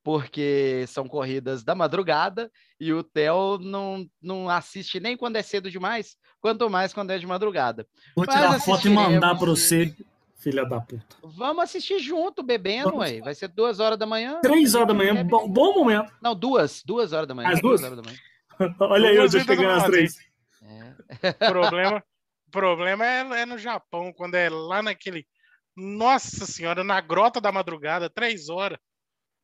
[0.03, 5.71] porque são corridas da madrugada e o Theo não, não assiste nem quando é cedo
[5.71, 7.87] demais, quanto mais quando é de madrugada.
[8.15, 9.95] Vou Mas tirar a foto e mandar e- você,
[10.37, 11.05] filha da puta.
[11.23, 12.99] Vamos assistir junto, bebendo, Vamos.
[13.09, 13.21] ué.
[13.21, 14.41] Vai ser duas horas da manhã.
[14.41, 16.11] Três horas da manhã, Bebe- bom, bom momento.
[16.21, 17.49] Não, duas, duas horas da manhã.
[17.49, 17.81] Às duas?
[17.81, 18.19] horas da manhã.
[18.81, 20.17] Olha aí, eu Duas já do às três.
[20.61, 21.29] É.
[21.29, 22.03] O problema,
[22.51, 25.25] problema é, é no Japão, quando é lá naquele.
[25.75, 28.77] Nossa senhora, na grota da madrugada, três horas.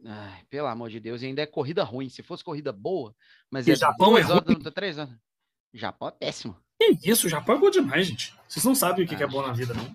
[0.05, 2.07] Ai, pelo amor de Deus, e ainda é corrida ruim.
[2.09, 3.13] Se fosse corrida boa,
[3.51, 5.13] mas E é Japão é horas, da- três horas.
[5.73, 6.55] Japão é péssimo.
[6.79, 8.33] Que isso, o Japão é bom demais, gente.
[8.47, 9.29] Vocês não sabem o que que é Ah.
[9.29, 9.93] bom na vida, não.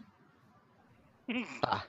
[1.62, 1.86] Tá.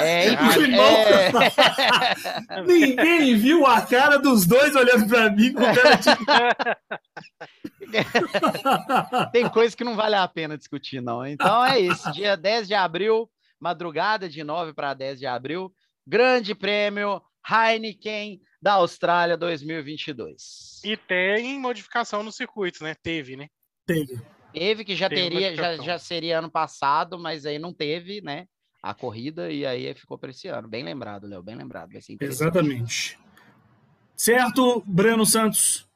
[0.00, 0.26] É,
[0.58, 0.84] Irmão.
[0.84, 1.30] é...
[2.66, 6.10] Ninguém viu a cara dos dois olhando pra mim com cara de...
[9.32, 11.24] tem coisa que não vale a pena discutir, não.
[11.24, 12.10] Então é isso.
[12.12, 15.72] Dia 10 de abril, madrugada de 9 para 10 de abril,
[16.04, 20.80] Grande Prêmio Heineken da Austrália 2022.
[20.84, 22.94] E tem modificação no circuito, né?
[22.94, 23.48] Teve, né?
[23.86, 24.20] Teve.
[24.52, 28.46] Teve que já Tem teria, já, já seria ano passado, mas aí não teve, né?
[28.82, 30.68] A corrida e aí ficou para esse ano.
[30.68, 31.92] Bem lembrado, Léo, bem lembrado.
[31.92, 32.42] Vai ser interessante.
[32.42, 33.18] Exatamente.
[34.16, 35.88] Certo, Breno Santos?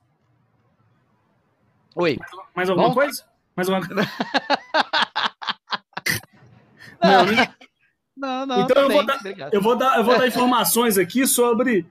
[1.94, 2.18] Oi.
[2.54, 2.94] Mais alguma Bom.
[2.94, 3.24] coisa?
[3.54, 4.02] Mais alguma coisa?
[7.02, 7.55] Não, né?
[8.26, 9.54] Não, não, Então eu vou também, dar- obrigado.
[9.54, 11.86] Eu vou dar, eu vou dar informações aqui sobre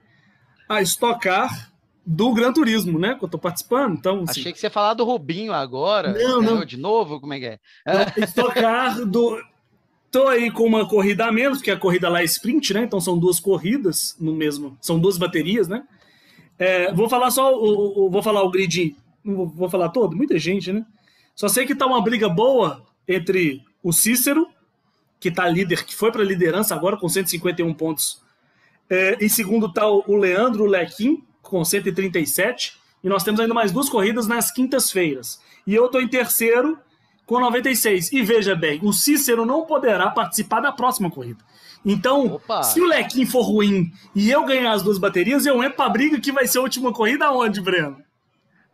[0.68, 1.70] a Stock Car
[2.04, 3.14] do Gran Turismo, né?
[3.14, 3.94] Que eu tô participando.
[3.94, 6.12] Então, assim, Achei que você ia falar do Rubinho agora.
[6.12, 6.64] Não, não.
[6.64, 7.20] De novo?
[7.20, 7.58] Como é que é?
[8.26, 9.40] Stock Car do.
[10.10, 12.82] Tô aí com uma corrida a menos, porque a corrida lá é sprint, né?
[12.84, 14.76] Então são duas corridas no mesmo.
[14.80, 15.82] São duas baterias, né?
[16.58, 18.96] É, vou falar só o, o- Vou falar o grid.
[19.24, 20.16] Não vou, vou falar todo?
[20.16, 20.84] Muita gente, né?
[21.34, 24.46] Só sei que tá uma briga boa entre o Cícero,
[25.26, 28.22] que tá líder, que foi pra liderança agora com 151 pontos.
[28.88, 32.78] É, em segundo tá o Leandro Lequim, com 137.
[33.02, 35.40] E nós temos ainda mais duas corridas nas quintas-feiras.
[35.66, 36.78] E eu tô em terceiro
[37.26, 38.12] com 96.
[38.12, 41.44] E veja bem, o Cícero não poderá participar da próxima corrida.
[41.84, 42.62] Então, Opa.
[42.62, 46.20] se o Lequim for ruim e eu ganhar as duas baterias, eu entro pra briga
[46.20, 47.96] que vai ser a última corrida onde, Breno?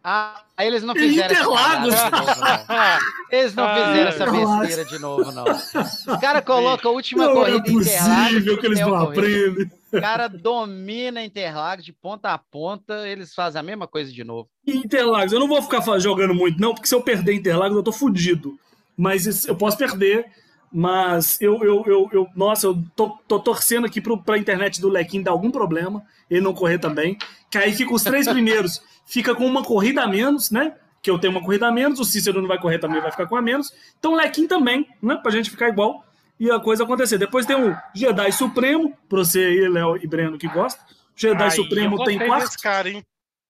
[0.04, 1.94] Ah, aí eles não fizeram essa Interlagos.
[1.94, 2.98] cagada de novo, não.
[3.32, 5.44] Eles não Ah, fizeram essa besteira de novo, não.
[5.44, 8.26] Os caras colocam a última não corrida é em Interlagos.
[8.28, 9.70] possível que eles o não aprendem.
[9.92, 14.48] O cara domina Interlagos de ponta a ponta, eles fazem a mesma coisa de novo.
[14.66, 17.92] Interlagos, eu não vou ficar jogando muito, não, porque se eu perder Interlagos, eu tô
[17.92, 18.58] fudido.
[18.96, 20.26] Mas isso- eu posso perder,
[20.70, 24.88] mas eu, eu, eu, eu- nossa, eu tô, tô torcendo aqui pro, pra internet do
[24.88, 27.16] Lequim dar algum problema, ele não correr também,
[27.52, 30.74] que aí fica os três primeiros, fica com uma corrida a menos, né?
[31.02, 33.26] Que eu tenho uma corrida a menos, o Cícero não vai correr também, vai ficar
[33.26, 33.70] com a menos.
[33.98, 35.16] Então o Lequim também, né?
[35.22, 36.02] Pra gente ficar igual
[36.40, 37.18] e a coisa acontecer.
[37.18, 40.80] Depois tem o Jedi Supremo, pra você aí, Léo e Breno, que gosta.
[41.14, 43.04] Jedi Aí, Supremo tem quarto cara, hein?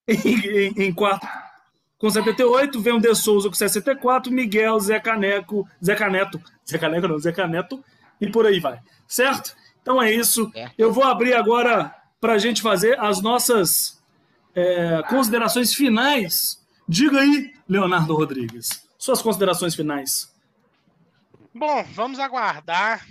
[0.07, 1.25] em, em- em quarto
[1.97, 7.07] com 78, vem o De Souza com 64, Miguel, Zé Caneco, Zé Caneto, Zé Caneco
[7.07, 7.81] não, Zé Caneto,
[8.19, 9.55] e por aí vai, certo?
[9.81, 10.51] Então é isso.
[10.51, 10.73] Certo.
[10.77, 14.01] Eu vou abrir agora para a gente fazer as nossas
[14.55, 16.65] é, considerações finais.
[16.87, 20.33] Diga aí, Leonardo Rodrigues, suas considerações finais.
[21.53, 23.05] Bom, vamos aguardar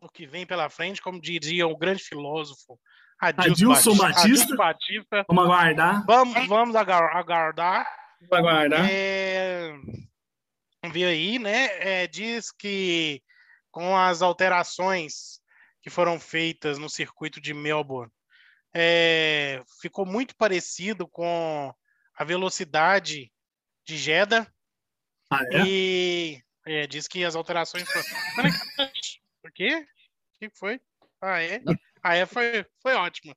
[0.00, 2.76] o que vem pela frente, como diria o grande filósofo
[3.20, 4.22] Adilson Batista.
[4.22, 5.24] Adilson Batista.
[5.28, 7.86] Vamos aguardar, Vamos, vamos aguardar.
[8.28, 8.88] vamos aguardar.
[8.90, 9.72] É,
[10.92, 11.66] vi aí, né?
[11.78, 13.22] é, diz que
[13.70, 15.40] com as alterações
[15.80, 18.10] que foram feitas no circuito de Melbourne,
[18.78, 21.74] é, ficou muito parecido com
[22.14, 23.32] a velocidade
[23.86, 24.46] de Jeddah.
[25.30, 25.62] Ah, é?
[25.66, 28.04] E é, diz que as alterações foram.
[29.40, 29.76] Por quê?
[29.78, 30.78] O que foi?
[31.22, 31.62] Ah, é?
[32.02, 33.34] Ah, é, foi, foi ótimo.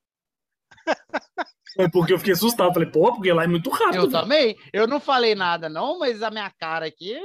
[1.77, 3.95] É porque eu fiquei assustado, falei, pô, porque lá é muito rápido.
[3.95, 4.11] Eu velho.
[4.11, 4.57] também.
[4.73, 7.17] Eu não falei nada, não, mas a minha cara aqui,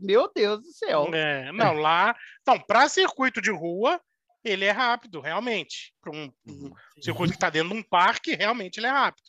[0.00, 1.10] meu Deus do céu.
[1.12, 2.14] É, não, lá.
[2.42, 4.00] Então, para circuito de rua,
[4.48, 5.92] ele é rápido, realmente.
[6.00, 9.26] Para um, um circuito que está dentro de um parque, realmente ele é rápido.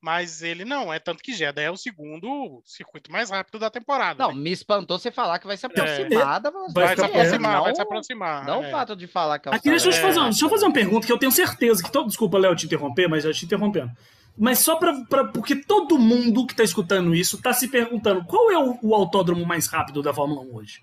[0.00, 4.22] Mas ele não, é tanto que Jeddah é o segundo circuito mais rápido da temporada.
[4.22, 4.40] Não, né?
[4.42, 6.72] me espantou você falar que vai se aproximar da velocidade.
[6.74, 8.44] Vai Vai se aproximar, não, vai se aproximar.
[8.46, 8.68] Não é.
[8.68, 10.02] o fato de falar que é o Aqui, deixa eu, te É.
[10.02, 12.06] fazer uma, deixa eu fazer uma pergunta que eu tenho certeza que todo.
[12.06, 13.90] Desculpa, Léo, te interromper, mas já te interrompendo.
[14.36, 18.52] Mas só pra, pra- Porque todo mundo que tá escutando isso tá se perguntando qual
[18.52, 20.80] é o, o autódromo mais rápido da Fórmula 1 hoje?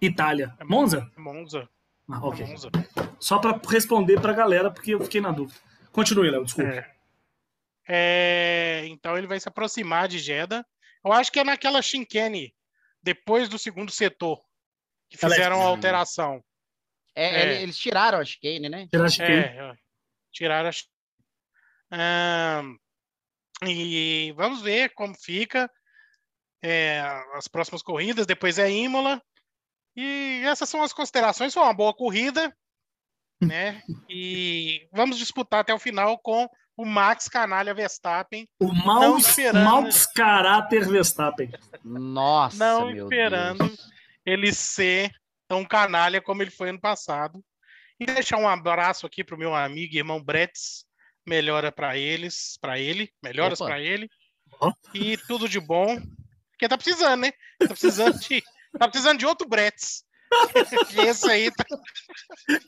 [0.00, 0.52] Itália.
[0.64, 1.08] Monza?
[1.16, 1.68] Monza.
[2.12, 2.46] Ah, ok.
[2.46, 2.70] Monza.
[3.18, 5.58] Só pra responder pra galera, porque eu fiquei na dúvida.
[5.92, 6.70] Continue, Léo, desculpa.
[6.70, 6.90] É.
[7.92, 10.64] É, então ele vai se aproximar de Jeddah.
[11.04, 12.54] Eu acho que é naquela chicane,
[13.02, 14.40] depois do segundo setor,
[15.08, 16.42] que Ela é- fizeram a alteração.
[17.14, 17.42] É, É.
[17.42, 18.86] ele- Eles tiraram a chicane, né?
[18.90, 19.26] Tirar de quem?
[19.36, 19.72] É,
[20.32, 20.72] tiraram a.
[21.92, 22.76] Ahn,
[23.66, 25.68] e vamos ver como fica
[26.62, 27.00] é,
[27.34, 28.26] as próximas corridas.
[28.26, 29.20] Depois é Imola.
[29.96, 31.52] E essas são as considerações.
[31.52, 32.54] Foi uma boa corrida,
[33.40, 33.82] né?
[34.08, 38.48] E vamos disputar até o final com o Max Canalha Verstappen.
[38.58, 39.64] O Maus, esperando.
[39.64, 41.50] Maus Caráter Verstappen.
[41.84, 43.66] Nossa, Não meu esperando.
[43.66, 43.90] Deus.
[44.24, 45.10] ele ser
[45.48, 47.44] tão canalha como ele foi ano passado.
[47.98, 50.86] E deixar um abraço aqui pro meu amigo e irmão Bretz.
[51.26, 54.08] Melhora para eles, para ele, melhoras para ele.
[54.58, 54.72] Ó.
[54.94, 56.00] E tudo de bom.
[56.52, 57.32] Porque tá precisando, né?
[57.58, 58.42] Tá precisando de,
[58.78, 60.04] tá precisando de outro Bretz
[61.08, 61.64] Esse aí tá.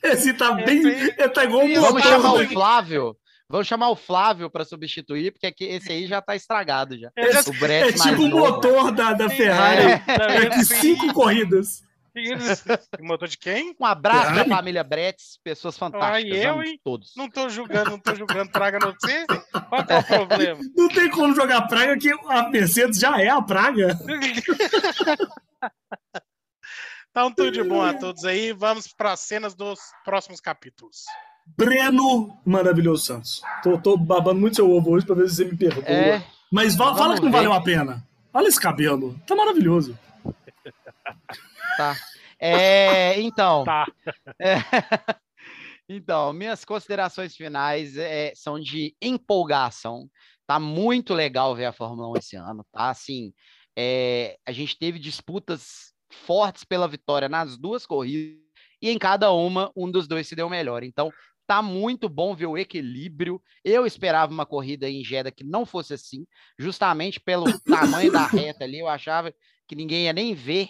[0.03, 0.85] Esse tá Esse bem.
[0.85, 3.17] aí- Ele tá igual um Vamos chamar o Flávio.
[3.49, 7.09] Vamos chamar o Flávio para substituir, porque aqui, esse aí já tá estragado já.
[7.15, 10.01] Esse- O Brett É tipo o motor da, da Ferrari.
[10.07, 10.49] É.
[10.49, 10.65] Vendo?
[10.65, 11.83] cinco corridas.
[13.01, 13.75] Motor de quem?
[13.79, 14.49] Um abraço Ferrari?
[14.49, 16.37] da família Bretz, pessoas fantásticas.
[16.37, 16.79] eu, amo hein?
[16.83, 17.13] todos.
[17.17, 18.51] Não tô julgando, não tô julgando.
[18.51, 19.25] Traga no você.
[19.25, 20.59] Qual é o problema?
[20.77, 23.97] Não tem como jogar praga, que a Mercedes já é a praga.
[27.09, 28.51] Então, tudo de bom a todos aí.
[28.53, 31.03] Vamos para as cenas dos próximos capítulos.
[31.45, 33.43] Breno Maravilhoso Santos.
[33.61, 35.83] Tô, tô babando muito seu ovo hoje pra ver se você me perdoa.
[35.85, 37.37] É, Mas fala que não ver.
[37.37, 38.03] valeu a pena.
[38.33, 39.15] Olha esse cabelo.
[39.27, 39.95] Tá maravilhoso.
[41.77, 41.95] Tá.
[42.39, 43.63] É, então.
[43.63, 43.85] Tá.
[44.39, 44.55] É.
[45.89, 50.09] Então, minhas considerações finais é, são de empolgação.
[50.47, 52.89] Tá muito legal ver a Fórmula 1 esse ano, tá?
[52.89, 53.33] Assim,
[53.77, 58.39] é, a gente teve disputas fortes pela vitória nas duas corridas
[58.81, 60.83] e em cada uma um dos dois se deu melhor.
[60.83, 61.11] Então,
[61.47, 63.41] tá muito bom ver o equilíbrio.
[63.63, 66.25] Eu esperava uma corrida em Jeddah que não fosse assim,
[66.57, 68.79] justamente pelo tamanho da reta ali.
[68.79, 69.33] Eu achava
[69.67, 70.69] que ninguém ia nem ver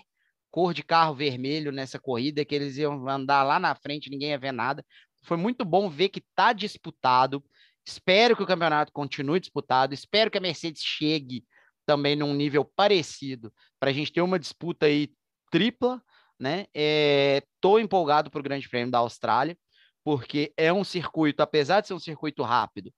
[0.54, 4.38] cor de carro vermelho nessa corrida, que eles iam andar lá na frente, ninguém ia
[4.38, 4.86] ver nada.
[5.24, 7.44] Foi muito bom ver que tá disputado.
[7.84, 9.96] Espero que o campeonato continue disputado.
[9.96, 11.44] Espero que a Mercedes chegue
[11.88, 15.12] também num nível parecido para a gente ter uma disputa aí
[15.50, 16.00] tripla,
[16.40, 16.68] né?
[16.72, 19.58] É, tô empolgado para o Grande Prêmio da Austrália,
[20.04, 22.94] porque é um circuito, apesar de ser um circuito rápido,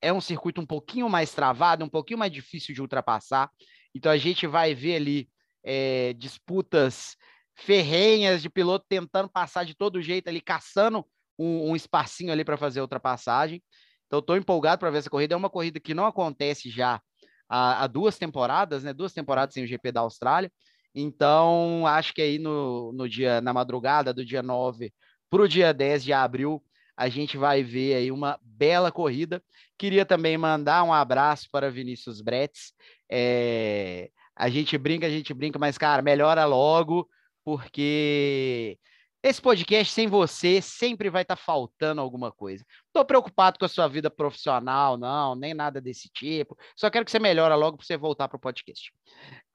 [0.00, 3.50] é um circuito um pouquinho mais travado, um pouquinho mais difícil de ultrapassar.
[3.94, 5.28] Então a gente vai ver ali
[5.64, 7.16] é, disputas
[7.56, 11.04] ferrenhas de piloto tentando passar de todo jeito ali, caçando
[11.38, 13.62] um, um espacinho ali para fazer a ultrapassagem.
[14.06, 15.34] Então, estou empolgado para ver essa corrida.
[15.34, 17.00] É uma corrida que não acontece já
[17.48, 18.92] há, há, duas temporadas, né?
[18.92, 20.52] Duas temporadas sem o GP da Austrália.
[20.94, 24.92] Então, acho que aí no, no dia, na madrugada do dia 9
[25.28, 26.62] para o dia 10 de abril,
[26.96, 29.42] a gente vai ver aí uma bela corrida.
[29.76, 32.72] Queria também mandar um abraço para Vinícius Bretz.
[33.10, 37.08] É, a gente brinca, a gente brinca, mas, cara, melhora logo,
[37.44, 38.78] porque
[39.22, 42.64] esse podcast sem você sempre vai estar tá faltando alguma coisa.
[42.86, 46.56] Estou preocupado com a sua vida profissional, não, nem nada desse tipo.
[46.76, 48.92] Só quero que você melhore logo para você voltar para o podcast.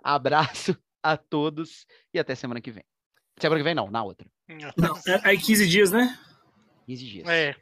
[0.04, 2.84] Abraço a todos e até semana que vem.
[3.40, 4.28] Semana que vem, não, na outra.
[4.76, 6.18] Não, é, é 15 dias, né?
[6.88, 7.28] 15 dias.
[7.28, 7.56] É.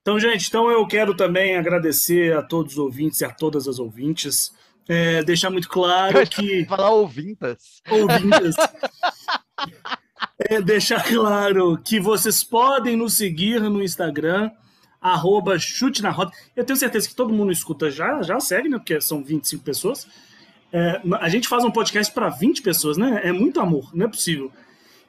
[0.00, 3.78] Então, gente, então eu quero também agradecer a todos os ouvintes e a todas as
[3.78, 4.52] ouvintes.
[4.88, 6.64] É, deixar muito claro que.
[6.66, 7.80] Falar ouvintas.
[7.90, 8.56] Ouvintas.
[10.38, 14.50] é, deixar claro que vocês podem nos seguir no Instagram,
[15.00, 16.32] arroba chute na roda.
[16.56, 18.78] Eu tenho certeza que todo mundo escuta já, já segue, né?
[18.78, 20.06] Porque são 25 pessoas.
[20.72, 23.20] É, a gente faz um podcast para 20 pessoas, né?
[23.22, 24.50] É muito amor, não é possível.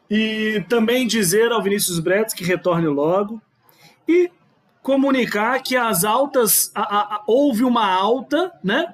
[0.09, 3.41] E também dizer ao Vinícius Bretos que retorne logo.
[4.07, 4.29] E
[4.81, 6.71] comunicar que as altas.
[6.75, 8.93] A, a, a, houve uma alta, né?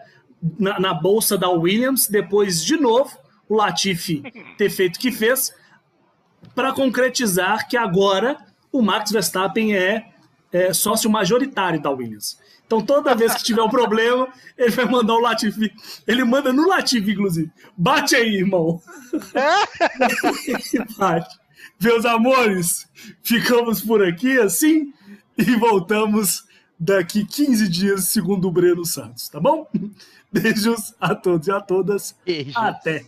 [0.58, 3.18] Na, na, bolsa da Williams, depois de novo
[3.48, 4.24] o Latifi
[4.58, 5.54] ter feito o que fez,
[6.56, 8.38] para concretizar que agora
[8.72, 10.10] o Max Verstappen é,
[10.52, 12.38] é, sócio majoritário da Williams.
[12.66, 14.28] Então toda vez que tiver um problema,
[14.58, 15.74] ele vai mandar o Latifi.
[16.08, 17.52] Ele manda no Latifi, inclusive.
[17.76, 18.82] Bate aí, irmão.
[20.98, 21.40] Bate.
[21.82, 22.88] Meus amores,
[23.24, 24.94] ficamos por aqui assim
[25.38, 26.44] e voltamos
[26.78, 29.68] daqui 15 dias, segundo o Breno Santos, tá bom?
[30.32, 32.16] Beijos a todos e a todas.
[32.26, 32.56] Beijos.
[32.56, 33.06] Até.